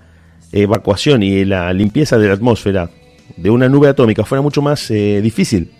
evacuación 0.52 1.24
y 1.24 1.44
la 1.44 1.72
limpieza 1.72 2.16
de 2.16 2.28
la 2.28 2.34
atmósfera 2.34 2.90
de 3.36 3.50
una 3.50 3.68
nube 3.68 3.88
atómica 3.88 4.24
fuera 4.24 4.40
mucho 4.40 4.62
más 4.62 4.88
eh, 4.92 5.20
difícil. 5.20 5.72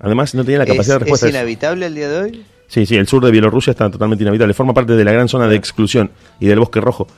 Además, 0.00 0.34
no 0.34 0.42
tenía 0.42 0.58
la 0.58 0.66
capacidad 0.66 0.96
de 0.96 0.98
respuesta. 0.98 1.26
¿Es 1.28 1.32
inhabitable 1.32 1.86
el 1.86 1.94
día 1.94 2.08
de 2.08 2.18
hoy? 2.18 2.44
Sí, 2.68 2.84
sí, 2.84 2.96
el 2.96 3.08
sur 3.08 3.24
de 3.24 3.30
Bielorrusia 3.30 3.70
está 3.70 3.90
totalmente 3.90 4.22
inhabitable. 4.22 4.54
Forma 4.54 4.74
parte 4.74 4.92
de 4.92 5.04
la 5.04 5.12
gran 5.12 5.28
zona 5.28 5.48
de 5.48 5.56
exclusión 5.56 6.10
y 6.38 6.46
del 6.46 6.60
bosque 6.60 6.80
rojo 6.80 7.08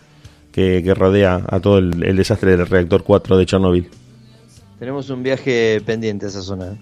que, 0.53 0.95
rodea 0.95 1.43
a 1.49 1.61
todo 1.61 1.79
el, 1.79 2.17
desastre 2.17 2.57
del 2.57 2.67
reactor 2.67 3.03
4 3.03 3.37
de 3.37 3.47
Chernobyl. 3.47 3.89
Tenemos 4.79 5.11
un 5.11 5.23
viaje 5.23 5.81
pendiente 5.85 6.27
a 6.27 6.29
esa 6.29 6.41
zona. 6.41 6.73
¿eh? 6.73 6.77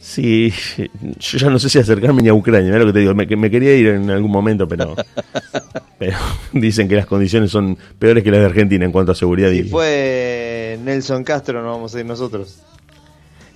Sí, 0.00 0.52
yo 1.20 1.38
ya 1.38 1.48
no 1.48 1.58
sé 1.58 1.68
si 1.68 1.78
acercarme 1.78 2.22
ni 2.22 2.28
a 2.28 2.34
Ucrania, 2.34 2.76
lo 2.78 2.86
que 2.86 2.92
te 2.92 2.98
digo, 3.00 3.14
me, 3.14 3.26
quería 3.26 3.74
ir 3.74 3.88
en 3.88 4.10
algún 4.10 4.30
momento, 4.30 4.66
pero, 4.66 4.96
pero 5.98 6.16
dicen 6.52 6.88
que 6.88 6.96
las 6.96 7.06
condiciones 7.06 7.50
son 7.50 7.78
peores 7.98 8.24
que 8.24 8.30
las 8.30 8.40
de 8.40 8.46
Argentina 8.46 8.84
en 8.84 8.92
cuanto 8.92 9.12
a 9.12 9.14
seguridad. 9.14 9.50
Si 9.50 9.64
fue 9.64 10.78
Nelson 10.82 11.22
Castro, 11.22 11.62
no 11.62 11.70
vamos 11.70 11.94
a 11.94 12.00
ir 12.00 12.06
nosotros. 12.06 12.58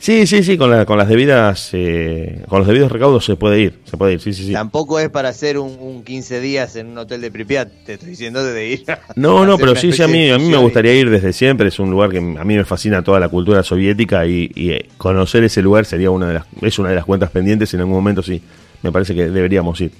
Sí, 0.04 0.26
sí, 0.26 0.42
sí, 0.42 0.58
con, 0.58 0.70
la, 0.70 0.84
con 0.84 0.98
las 0.98 1.08
debidas, 1.08 1.70
eh, 1.72 2.44
con 2.46 2.58
los 2.58 2.68
debidos 2.68 2.92
recaudos 2.92 3.24
se 3.24 3.36
puede 3.36 3.58
ir, 3.58 3.80
se 3.84 3.96
puede 3.96 4.12
ir, 4.12 4.20
sí, 4.20 4.34
sí, 4.34 4.44
sí. 4.44 4.52
Tampoco 4.52 5.00
es 5.00 5.08
para 5.08 5.30
hacer 5.30 5.56
un, 5.56 5.78
un 5.80 6.04
15 6.04 6.40
días 6.40 6.76
en 6.76 6.88
un 6.88 6.98
hotel 6.98 7.22
de 7.22 7.30
Pripyat, 7.30 7.70
te 7.86 7.94
estoy 7.94 8.10
diciendo 8.10 8.44
de 8.44 8.68
ir. 8.68 8.84
No, 9.16 9.46
no, 9.46 9.56
pero 9.56 9.74
sí, 9.74 9.92
sí, 9.92 10.02
a 10.02 10.06
mí, 10.06 10.28
a 10.28 10.36
mí 10.36 10.50
me 10.50 10.58
gustaría 10.58 10.92
ir 10.92 11.08
desde 11.08 11.32
siempre, 11.32 11.68
es 11.68 11.78
un 11.78 11.90
lugar 11.90 12.10
que 12.10 12.18
a 12.18 12.44
mí 12.44 12.54
me 12.54 12.66
fascina 12.66 13.02
toda 13.02 13.18
la 13.18 13.30
cultura 13.30 13.62
soviética 13.62 14.26
y, 14.26 14.52
eh, 14.54 14.90
conocer 14.98 15.42
ese 15.42 15.62
lugar 15.62 15.86
sería 15.86 16.10
una 16.10 16.28
de 16.28 16.34
las, 16.34 16.44
es 16.60 16.78
una 16.78 16.90
de 16.90 16.96
las 16.96 17.06
cuentas 17.06 17.30
pendientes, 17.30 17.72
en 17.72 17.80
algún 17.80 17.94
momento 17.94 18.22
sí, 18.22 18.42
me 18.82 18.92
parece 18.92 19.14
que 19.14 19.30
deberíamos 19.30 19.80
ir. 19.80 19.90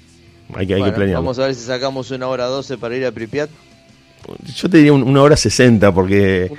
Hay 0.53 0.67
que, 0.67 0.75
hay 0.75 0.83
que 0.83 0.91
planear. 0.91 1.15
Vamos 1.15 1.39
a 1.39 1.47
ver 1.47 1.55
si 1.55 1.65
sacamos 1.65 2.11
una 2.11 2.27
hora 2.27 2.45
12 2.45 2.77
para 2.77 2.95
ir 2.95 3.07
a 3.07 3.11
Pripyat. 3.11 3.49
Yo 4.55 4.69
te 4.69 4.77
diría 4.77 4.93
una 4.93 5.21
hora 5.21 5.37
sesenta 5.37 5.93
porque 5.93 6.51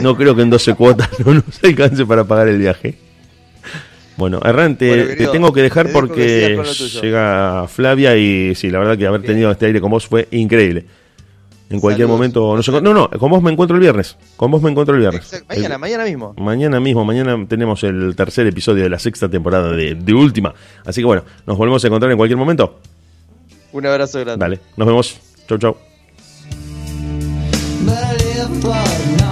no 0.00 0.16
creo 0.16 0.34
que 0.34 0.42
en 0.42 0.50
12 0.50 0.74
cuotas 0.74 1.08
no 1.24 1.34
nos 1.34 1.44
alcance 1.62 2.06
para 2.06 2.24
pagar 2.24 2.48
el 2.48 2.58
viaje. 2.58 2.98
Bueno, 4.16 4.40
Errante, 4.44 5.16
te, 5.16 5.26
tengo 5.28 5.52
que 5.52 5.62
dejar 5.62 5.90
porque 5.92 6.62
llega 7.00 7.66
Flavia 7.68 8.16
y 8.16 8.54
sí, 8.54 8.68
la 8.70 8.78
verdad 8.78 8.98
que 8.98 9.06
haber 9.06 9.22
tenido 9.22 9.50
este 9.50 9.66
aire 9.66 9.80
con 9.80 9.90
vos 9.90 10.06
fue 10.06 10.28
increíble. 10.30 10.84
En 11.70 11.78
cualquier 11.78 12.08
momento. 12.08 12.56
No, 12.56 12.80
no, 12.80 12.92
no, 12.92 13.10
con 13.10 13.30
vos 13.30 13.42
me 13.42 13.52
encuentro 13.52 13.76
el 13.76 13.80
viernes. 13.80 14.16
Con 14.36 14.50
vos 14.50 14.60
me 14.60 14.70
encuentro 14.70 14.94
el 14.94 15.00
viernes. 15.00 15.44
Mañana, 15.48 15.78
mañana 15.78 16.04
mismo. 16.04 16.34
Mañana 16.36 16.80
mismo, 16.80 17.04
mañana 17.04 17.46
tenemos 17.48 17.84
el 17.84 18.14
tercer 18.16 18.46
episodio 18.48 18.82
de 18.82 18.90
la 18.90 18.98
sexta 18.98 19.28
temporada 19.28 19.70
de, 19.72 19.94
de 19.94 20.12
Última. 20.12 20.52
Así 20.84 21.00
que 21.00 21.06
bueno, 21.06 21.22
nos 21.46 21.56
volvemos 21.56 21.82
a 21.84 21.86
encontrar 21.86 22.10
en 22.10 22.18
cualquier 22.18 22.38
momento. 22.38 22.80
Un 23.72 23.86
abrazo 23.86 24.18
grande. 24.20 24.44
Dale, 24.44 24.60
nos 24.76 24.86
vemos. 24.86 25.20
Chau, 25.48 25.58
chau. 25.58 25.89
apart 28.58 29.20
now. 29.20 29.29